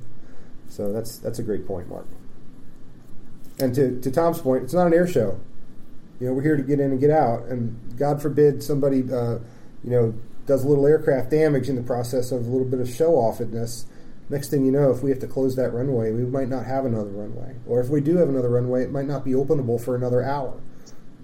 So 0.69 0.91
that's 0.91 1.17
that's 1.17 1.39
a 1.39 1.43
great 1.43 1.67
point, 1.67 1.87
Mark. 1.89 2.07
And 3.59 3.75
to, 3.75 4.01
to 4.01 4.11
Tom's 4.11 4.41
point, 4.41 4.63
it's 4.63 4.73
not 4.73 4.87
an 4.87 4.93
air 4.93 5.07
show. 5.07 5.39
You 6.19 6.27
know, 6.27 6.33
we're 6.33 6.41
here 6.41 6.57
to 6.57 6.63
get 6.63 6.79
in 6.79 6.91
and 6.91 6.99
get 6.99 7.11
out, 7.11 7.43
and 7.45 7.97
God 7.97 8.21
forbid 8.21 8.63
somebody, 8.63 9.03
uh, 9.11 9.39
you 9.83 9.91
know, 9.91 10.13
does 10.45 10.63
a 10.63 10.67
little 10.67 10.87
aircraft 10.87 11.29
damage 11.29 11.69
in 11.69 11.75
the 11.75 11.83
process 11.83 12.31
of 12.31 12.47
a 12.47 12.49
little 12.49 12.67
bit 12.67 12.79
of 12.79 12.89
show 12.89 13.11
offedness. 13.13 13.85
Next 14.29 14.49
thing 14.49 14.65
you 14.65 14.71
know, 14.71 14.91
if 14.91 15.03
we 15.03 15.09
have 15.09 15.19
to 15.19 15.27
close 15.27 15.55
that 15.57 15.73
runway, 15.73 16.11
we 16.11 16.23
might 16.23 16.49
not 16.49 16.65
have 16.65 16.85
another 16.85 17.09
runway. 17.09 17.55
Or 17.67 17.81
if 17.81 17.89
we 17.89 18.01
do 18.01 18.17
have 18.17 18.29
another 18.29 18.49
runway, 18.49 18.83
it 18.83 18.91
might 18.91 19.07
not 19.07 19.25
be 19.25 19.31
openable 19.31 19.83
for 19.83 19.95
another 19.95 20.23
hour. 20.23 20.59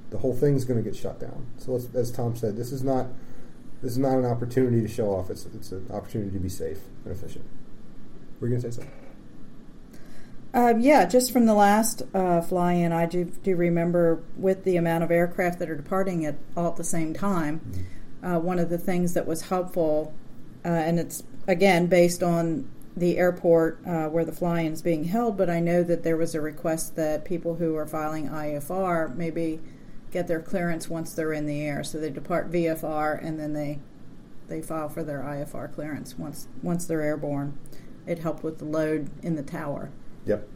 The 0.10 0.18
whole 0.18 0.36
thing's 0.36 0.66
going 0.66 0.84
to 0.84 0.90
get 0.90 1.00
shut 1.00 1.20
down. 1.20 1.48
So, 1.58 1.74
let's, 1.74 1.94
as 1.96 2.12
Tom 2.12 2.36
said, 2.36 2.58
this 2.58 2.72
is 2.72 2.84
not 2.84 3.08
this 3.82 3.94
is 3.94 3.98
not 3.98 4.18
an 4.18 4.26
opportunity 4.26 4.82
to 4.82 4.88
show 4.88 5.14
off. 5.14 5.30
It's 5.30 5.46
it's 5.46 5.72
an 5.72 5.88
opportunity 5.92 6.32
to 6.32 6.40
be 6.40 6.50
safe 6.50 6.80
and 7.06 7.14
efficient. 7.14 7.46
Were 8.40 8.48
you 8.48 8.54
going 8.54 8.62
to 8.62 8.72
say 8.72 8.82
something? 8.82 8.94
Um, 10.52 10.80
yeah, 10.80 11.06
just 11.06 11.32
from 11.32 11.46
the 11.46 11.54
last 11.54 12.02
uh, 12.14 12.42
fly-in, 12.42 12.92
I 12.92 13.06
do, 13.06 13.26
do 13.26 13.56
remember 13.56 14.24
with 14.36 14.64
the 14.64 14.78
amount 14.78 15.04
of 15.04 15.12
aircraft 15.12 15.60
that 15.60 15.70
are 15.70 15.76
departing 15.76 16.26
at 16.26 16.38
all 16.58 16.70
at 16.70 16.76
the 16.76 16.84
same 16.84 17.14
time. 17.14 17.62
Uh, 18.24 18.40
one 18.40 18.58
of 18.58 18.70
the 18.70 18.78
things 18.80 19.14
that 19.14 19.28
was 19.28 19.44
helpful, 19.44 20.14
uh, 20.66 20.70
and 20.70 21.00
it's 21.00 21.24
again 21.48 21.88
based 21.88 22.24
on 22.24 22.68
the 23.00 23.18
airport 23.18 23.80
uh, 23.88 24.08
where 24.08 24.26
the 24.26 24.32
fly-in 24.32 24.74
is 24.74 24.82
being 24.82 25.06
held, 25.06 25.38
but 25.38 25.50
I 25.50 25.60
know 25.60 25.84
that 25.84 26.04
there 26.04 26.18
was 26.18 26.36
a 26.36 26.42
request 26.42 26.96
that 26.98 27.26
people 27.26 27.56
who 27.56 27.76
are 27.76 27.88
filing 27.88 28.30
IFR 28.30 29.16
maybe 29.16 29.62
get 30.12 30.28
their 30.28 30.42
clearance 30.42 30.90
once 30.90 31.14
they're 31.14 31.34
in 31.34 31.46
the 31.46 31.62
air. 31.62 31.84
So 31.84 32.00
they 32.00 32.10
depart 32.10 32.52
VFR 32.52 33.24
and 33.24 33.40
then 33.40 33.54
they 33.54 33.80
they 34.48 34.62
file 34.64 34.90
for 34.90 35.04
their 35.04 35.20
IFR 35.20 35.72
clearance 35.72 36.18
once 36.18 36.48
once 36.62 36.86
they're 36.86 37.02
airborne. 37.02 37.58
It 38.06 38.20
helped 38.20 38.44
with 38.44 38.58
the 38.58 38.66
load 38.66 39.10
in 39.24 39.36
the 39.36 39.44
tower. 39.44 39.92
Yep. 40.26 40.48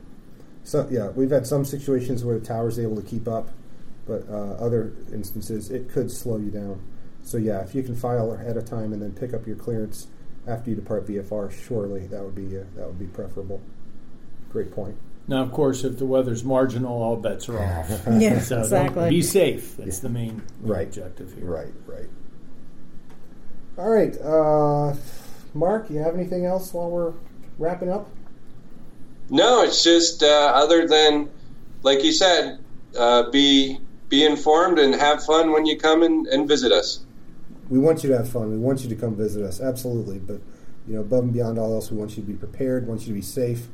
So 0.63 0.87
yeah, 0.89 1.09
we've 1.09 1.29
had 1.29 1.45
some 1.45 1.63
situations 1.63 2.23
where 2.25 2.39
the 2.39 2.45
tower 2.45 2.67
is 2.67 2.79
able 2.79 2.95
to 2.95 3.03
keep 3.03 3.27
up, 3.27 3.49
but 4.07 4.27
uh, 4.29 4.53
other 4.55 4.93
instances 5.13 5.69
it 5.69 5.89
could 5.89 6.11
slow 6.11 6.37
you 6.37 6.49
down. 6.49 6.81
So 7.21 7.37
yeah, 7.37 7.61
if 7.61 7.73
you 7.73 7.83
can 7.83 7.95
file 7.95 8.33
ahead 8.33 8.57
of 8.57 8.65
time 8.65 8.91
and 8.91 9.01
then 9.01 9.13
pick 9.13 9.33
up 9.33 9.47
your 9.47 9.55
clearance 9.55 10.07
after 10.47 10.69
you 10.69 10.75
depart 10.75 11.07
VFR, 11.07 11.51
surely 11.51 12.07
that 12.07 12.23
would 12.23 12.35
be 12.35 12.57
uh, 12.57 12.63
that 12.75 12.87
would 12.87 12.99
be 12.99 13.05
preferable. 13.05 13.61
Great 14.51 14.71
point. 14.71 14.95
Now, 15.27 15.41
of 15.41 15.51
course, 15.53 15.85
if 15.85 15.97
the 15.99 16.05
weather's 16.05 16.43
marginal, 16.43 17.01
all 17.01 17.15
bets 17.15 17.47
are 17.47 17.57
off. 17.59 17.89
Yeah, 18.19 18.39
So 18.39 18.59
exactly. 18.59 19.09
Be 19.09 19.21
safe. 19.21 19.77
That's 19.77 19.99
the 19.99 20.09
main 20.09 20.41
Right. 20.61 20.85
objective 20.87 21.33
here. 21.33 21.45
Right, 21.45 21.73
right. 21.87 22.09
All 23.77 23.89
right, 23.89 24.15
uh, 24.21 24.95
Mark, 25.53 25.89
you 25.89 25.97
have 25.99 26.13
anything 26.13 26.45
else 26.45 26.73
while 26.73 26.91
we're 26.91 27.13
wrapping 27.57 27.89
up? 27.89 28.07
No, 29.29 29.63
it's 29.63 29.81
just 29.83 30.21
uh, 30.21 30.51
other 30.53 30.87
than, 30.87 31.29
like 31.81 32.03
you 32.03 32.11
said, 32.11 32.59
uh, 32.97 33.31
be 33.31 33.79
be 34.09 34.25
informed 34.25 34.77
and 34.77 34.93
have 34.93 35.23
fun 35.23 35.51
when 35.51 35.65
you 35.65 35.77
come 35.79 36.03
and, 36.03 36.27
and 36.27 36.47
visit 36.47 36.71
us. 36.71 37.02
We 37.73 37.79
want 37.79 38.03
you 38.03 38.09
to 38.11 38.17
have 38.17 38.29
fun. 38.29 38.51
We 38.51 38.57
want 38.59 38.83
you 38.83 38.89
to 38.89 38.95
come 38.95 39.15
visit 39.15 39.43
us, 39.43 39.59
absolutely. 39.59 40.19
But 40.19 40.41
you 40.87 40.93
know, 40.93 41.01
above 41.01 41.23
and 41.23 41.33
beyond 41.33 41.57
all 41.57 41.73
else, 41.73 41.89
we 41.89 41.97
want 41.97 42.11
you 42.11 42.17
to 42.17 42.27
be 42.27 42.35
prepared. 42.35 42.85
Want 42.85 43.01
you 43.01 43.07
to 43.07 43.13
be 43.13 43.21
safe, 43.23 43.65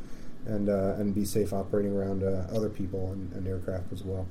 and 0.46 0.70
uh, 0.70 0.96
and 0.98 1.14
be 1.14 1.26
safe 1.26 1.52
operating 1.52 1.94
around 1.94 2.24
uh, 2.24 2.48
other 2.56 2.70
people 2.70 3.12
and, 3.12 3.34
and 3.34 3.46
aircraft 3.46 3.92
as 3.92 4.06
well. 4.06 4.26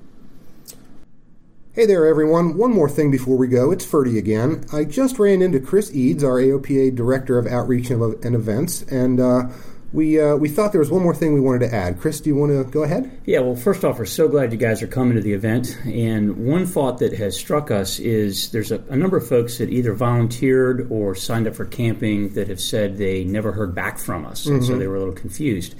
Hey 1.72 1.85
there, 1.85 2.07
everyone. 2.07 2.57
One 2.57 2.72
more 2.72 2.88
thing 2.88 3.11
before 3.11 3.37
we 3.37 3.46
go. 3.46 3.70
It's 3.70 3.85
Ferdy 3.85 4.16
again. 4.16 4.64
I 4.72 4.85
just 4.85 5.18
ran 5.18 5.42
into 5.42 5.61
Chris 5.61 5.94
Eads, 5.94 6.24
our 6.24 6.40
AOPA 6.40 6.94
Director 6.94 7.38
of 7.38 7.46
Outreach 7.46 7.90
and 7.90 8.35
Events, 8.35 8.81
and 8.85 9.20
uh, 9.20 9.48
we 9.92 10.20
uh, 10.20 10.37
we 10.37 10.48
thought 10.48 10.72
there 10.72 10.81
was 10.81 10.90
one 10.90 11.03
more 11.03 11.14
thing 11.14 11.33
we 11.33 11.40
wanted 11.40 11.68
to 11.68 11.74
add. 11.74 11.98
Chris, 11.98 12.20
do 12.20 12.29
you 12.29 12.37
want 12.37 12.53
to 12.53 12.64
go 12.70 12.83
ahead? 12.83 13.20
Yeah, 13.24 13.40
well, 13.40 13.57
first 13.57 13.85
off, 13.85 13.98
we're 13.98 14.05
so 14.05 14.29
glad 14.29 14.53
you 14.53 14.59
guys 14.59 14.83
are 14.83 14.87
coming 14.87 15.14
to 15.16 15.22
the 15.22 15.33
event. 15.33 15.79
And 15.87 16.46
one 16.46 16.66
thought 16.66 16.98
that 16.98 17.14
has 17.14 17.37
struck 17.37 17.70
us 17.70 17.98
is 17.98 18.51
there's 18.51 18.70
a, 18.70 18.83
a 18.90 18.96
number 18.96 19.16
of 19.16 19.27
folks 19.27 19.59
that 19.59 19.70
either 19.70 19.94
volunteered 19.94 20.88
or 20.90 21.14
signed 21.14 21.46
up 21.46 21.55
for 21.55 21.64
camping 21.64 22.31
that 22.35 22.48
have 22.48 22.61
said 22.61 22.98
they 22.98 23.24
never 23.24 23.53
heard 23.53 23.74
back 23.74 23.98
from 23.98 24.27
us, 24.27 24.46
and 24.46 24.64
so 24.64 24.77
they 24.77 24.87
were 24.87 24.96
a 24.96 25.01
little 25.01 25.14
confused. 25.14 25.74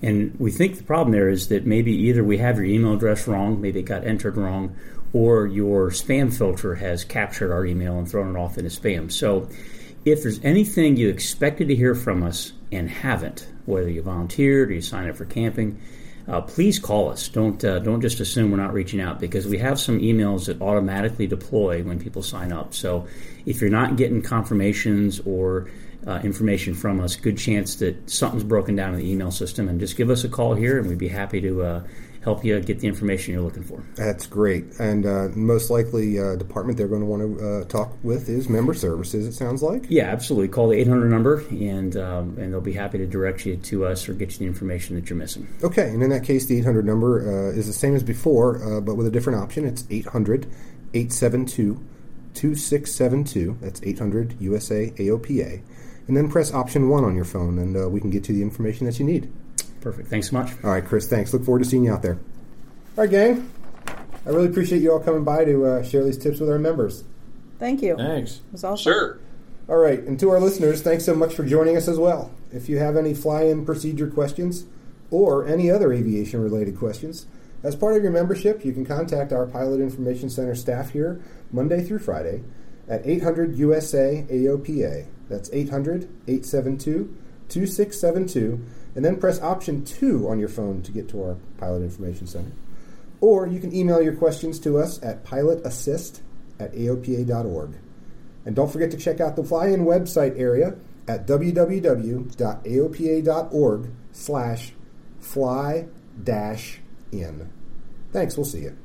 And 0.00 0.38
we 0.38 0.50
think 0.50 0.76
the 0.76 0.84
problem 0.84 1.12
there 1.12 1.28
is 1.28 1.48
that 1.48 1.64
maybe 1.64 1.92
either 1.92 2.22
we 2.22 2.38
have 2.38 2.56
your 2.56 2.66
email 2.66 2.94
address 2.94 3.26
wrong, 3.26 3.60
maybe 3.60 3.80
it 3.80 3.84
got 3.84 4.06
entered 4.06 4.36
wrong, 4.36 4.76
or 5.14 5.46
your 5.46 5.90
spam 5.90 6.36
filter 6.36 6.74
has 6.74 7.04
captured 7.04 7.52
our 7.52 7.64
email 7.64 7.98
and 7.98 8.10
thrown 8.10 8.34
it 8.34 8.38
off 8.38 8.58
into 8.58 8.68
spam. 8.68 9.10
So 9.10 9.48
if 10.04 10.22
there's 10.22 10.42
anything 10.44 10.96
you 10.96 11.08
expected 11.08 11.68
to 11.68 11.74
hear 11.74 11.94
from 11.94 12.22
us 12.22 12.52
and 12.74 12.90
haven't, 12.90 13.46
whether 13.66 13.88
you 13.88 14.02
volunteered 14.02 14.70
or 14.70 14.74
you 14.74 14.80
signed 14.80 15.10
up 15.10 15.16
for 15.16 15.24
camping, 15.24 15.80
uh, 16.26 16.40
please 16.40 16.78
call 16.78 17.10
us. 17.10 17.28
Don't 17.28 17.62
uh, 17.64 17.78
don't 17.80 18.00
just 18.00 18.20
assume 18.20 18.50
we're 18.50 18.56
not 18.56 18.72
reaching 18.72 19.00
out 19.00 19.20
because 19.20 19.46
we 19.46 19.58
have 19.58 19.78
some 19.78 19.98
emails 20.00 20.46
that 20.46 20.60
automatically 20.62 21.26
deploy 21.26 21.82
when 21.82 21.98
people 21.98 22.22
sign 22.22 22.52
up. 22.52 22.72
So 22.74 23.06
if 23.44 23.60
you're 23.60 23.70
not 23.70 23.96
getting 23.96 24.22
confirmations 24.22 25.20
or 25.20 25.68
uh, 26.06 26.20
information 26.22 26.74
from 26.74 27.00
us, 27.00 27.16
good 27.16 27.36
chance 27.36 27.76
that 27.76 28.08
something's 28.08 28.44
broken 28.44 28.74
down 28.74 28.94
in 28.94 29.00
the 29.00 29.10
email 29.10 29.30
system. 29.30 29.68
And 29.68 29.80
just 29.80 29.96
give 29.96 30.10
us 30.10 30.24
a 30.24 30.28
call 30.28 30.54
here, 30.54 30.78
and 30.78 30.88
we'd 30.88 30.98
be 30.98 31.08
happy 31.08 31.40
to 31.42 31.62
uh, 31.62 31.82
help 32.24 32.42
you 32.42 32.58
get 32.60 32.80
the 32.80 32.88
information 32.88 33.34
you're 33.34 33.42
looking 33.42 33.62
for. 33.62 33.84
That's 33.96 34.26
great. 34.26 34.64
And 34.80 35.04
uh, 35.04 35.28
most 35.34 35.68
likely 35.68 36.18
uh, 36.18 36.36
department 36.36 36.78
they're 36.78 36.88
going 36.88 37.02
to 37.02 37.06
want 37.06 37.38
to 37.38 37.46
uh, 37.46 37.64
talk 37.66 37.92
with 38.02 38.30
is 38.30 38.48
member 38.48 38.72
services. 38.72 39.26
It 39.26 39.34
sounds 39.34 39.62
like. 39.62 39.84
Yeah, 39.90 40.04
absolutely. 40.04 40.48
Call 40.48 40.68
the 40.68 40.78
800 40.78 41.10
number, 41.10 41.44
and 41.50 41.96
um, 41.96 42.38
and 42.38 42.52
they'll 42.52 42.60
be 42.62 42.72
happy 42.72 42.98
to 42.98 43.06
direct 43.06 43.44
you 43.44 43.56
to 43.56 43.84
us 43.84 44.08
or 44.08 44.14
get 44.14 44.32
you 44.32 44.38
the 44.38 44.46
information 44.46 44.96
that 44.96 45.10
you're 45.10 45.18
missing. 45.18 45.46
Okay, 45.62 45.90
and 45.90 46.02
in 46.02 46.10
that 46.10 46.24
case, 46.24 46.46
the 46.46 46.58
800 46.58 46.86
number 46.86 47.20
uh, 47.20 47.52
is 47.52 47.66
the 47.66 47.72
same 47.72 47.94
as 47.94 48.02
before, 48.02 48.62
uh, 48.64 48.80
but 48.80 48.96
with 48.96 49.06
a 49.06 49.10
different 49.10 49.38
option. 49.38 49.66
It's 49.66 49.84
800 49.90 50.46
872 50.94 51.84
2672. 52.32 53.58
That's 53.60 53.82
800 53.82 54.40
USA 54.40 54.90
AOPA. 54.90 55.62
And 56.06 56.16
then 56.16 56.30
press 56.30 56.52
option 56.52 56.88
1 56.88 57.04
on 57.04 57.14
your 57.14 57.24
phone, 57.24 57.58
and 57.58 57.76
uh, 57.76 57.88
we 57.88 58.00
can 58.00 58.10
get 58.10 58.28
you 58.28 58.34
the 58.34 58.42
information 58.42 58.86
that 58.86 58.98
you 58.98 59.06
need. 59.06 59.32
Perfect. 59.84 60.08
Thanks 60.08 60.30
so 60.30 60.38
much. 60.38 60.50
All 60.64 60.70
right, 60.70 60.84
Chris, 60.84 61.06
thanks. 61.06 61.34
Look 61.34 61.44
forward 61.44 61.62
to 61.62 61.68
seeing 61.68 61.84
you 61.84 61.92
out 61.92 62.00
there. 62.00 62.14
All 62.14 63.04
right, 63.04 63.10
gang. 63.10 63.50
I 64.26 64.30
really 64.30 64.48
appreciate 64.48 64.80
you 64.80 64.90
all 64.90 64.98
coming 64.98 65.24
by 65.24 65.44
to 65.44 65.66
uh, 65.66 65.82
share 65.82 66.02
these 66.02 66.16
tips 66.16 66.40
with 66.40 66.48
our 66.48 66.58
members. 66.58 67.04
Thank 67.58 67.82
you. 67.82 67.94
Thanks. 67.94 68.36
It 68.36 68.52
was 68.52 68.64
awesome. 68.64 68.92
Sure. 68.92 69.18
All 69.68 69.76
right, 69.76 70.00
and 70.00 70.18
to 70.20 70.30
our 70.30 70.40
listeners, 70.40 70.80
thanks 70.80 71.04
so 71.04 71.14
much 71.14 71.34
for 71.34 71.44
joining 71.44 71.76
us 71.76 71.86
as 71.86 71.98
well. 71.98 72.30
If 72.50 72.70
you 72.70 72.78
have 72.78 72.96
any 72.96 73.12
fly 73.12 73.42
in 73.42 73.66
procedure 73.66 74.08
questions 74.08 74.64
or 75.10 75.46
any 75.46 75.70
other 75.70 75.92
aviation 75.92 76.42
related 76.42 76.78
questions, 76.78 77.26
as 77.62 77.76
part 77.76 77.94
of 77.94 78.02
your 78.02 78.12
membership, 78.12 78.64
you 78.64 78.72
can 78.72 78.86
contact 78.86 79.32
our 79.34 79.44
Pilot 79.44 79.80
Information 79.80 80.30
Center 80.30 80.54
staff 80.54 80.90
here 80.90 81.20
Monday 81.52 81.84
through 81.84 81.98
Friday 81.98 82.42
at 82.88 83.06
800 83.06 83.56
USA 83.56 84.24
AOPA. 84.30 85.06
That's 85.28 85.50
800 85.52 86.08
872 86.26 87.16
2672, 87.48 88.64
and 88.94 89.04
then 89.04 89.16
press 89.16 89.40
option 89.40 89.84
2 89.84 90.28
on 90.28 90.38
your 90.38 90.48
phone 90.48 90.82
to 90.82 90.92
get 90.92 91.08
to 91.08 91.22
our 91.22 91.36
Pilot 91.58 91.82
Information 91.82 92.26
Center. 92.26 92.52
Or 93.20 93.46
you 93.46 93.60
can 93.60 93.74
email 93.74 94.02
your 94.02 94.14
questions 94.14 94.58
to 94.60 94.78
us 94.78 95.02
at 95.02 95.24
pilotassist 95.24 96.20
at 96.58 96.72
aopa.org. 96.72 97.74
And 98.44 98.54
don't 98.54 98.70
forget 98.70 98.90
to 98.90 98.96
check 98.96 99.20
out 99.20 99.36
the 99.36 99.44
fly-in 99.44 99.84
website 99.84 100.38
area 100.38 100.76
at 101.08 101.26
www.aopa.org 101.26 102.30
slash 104.12 104.72
fly 105.18 105.86
dash 106.22 106.80
in. 107.10 107.50
Thanks, 108.12 108.36
we'll 108.36 108.44
see 108.44 108.60
you. 108.60 108.76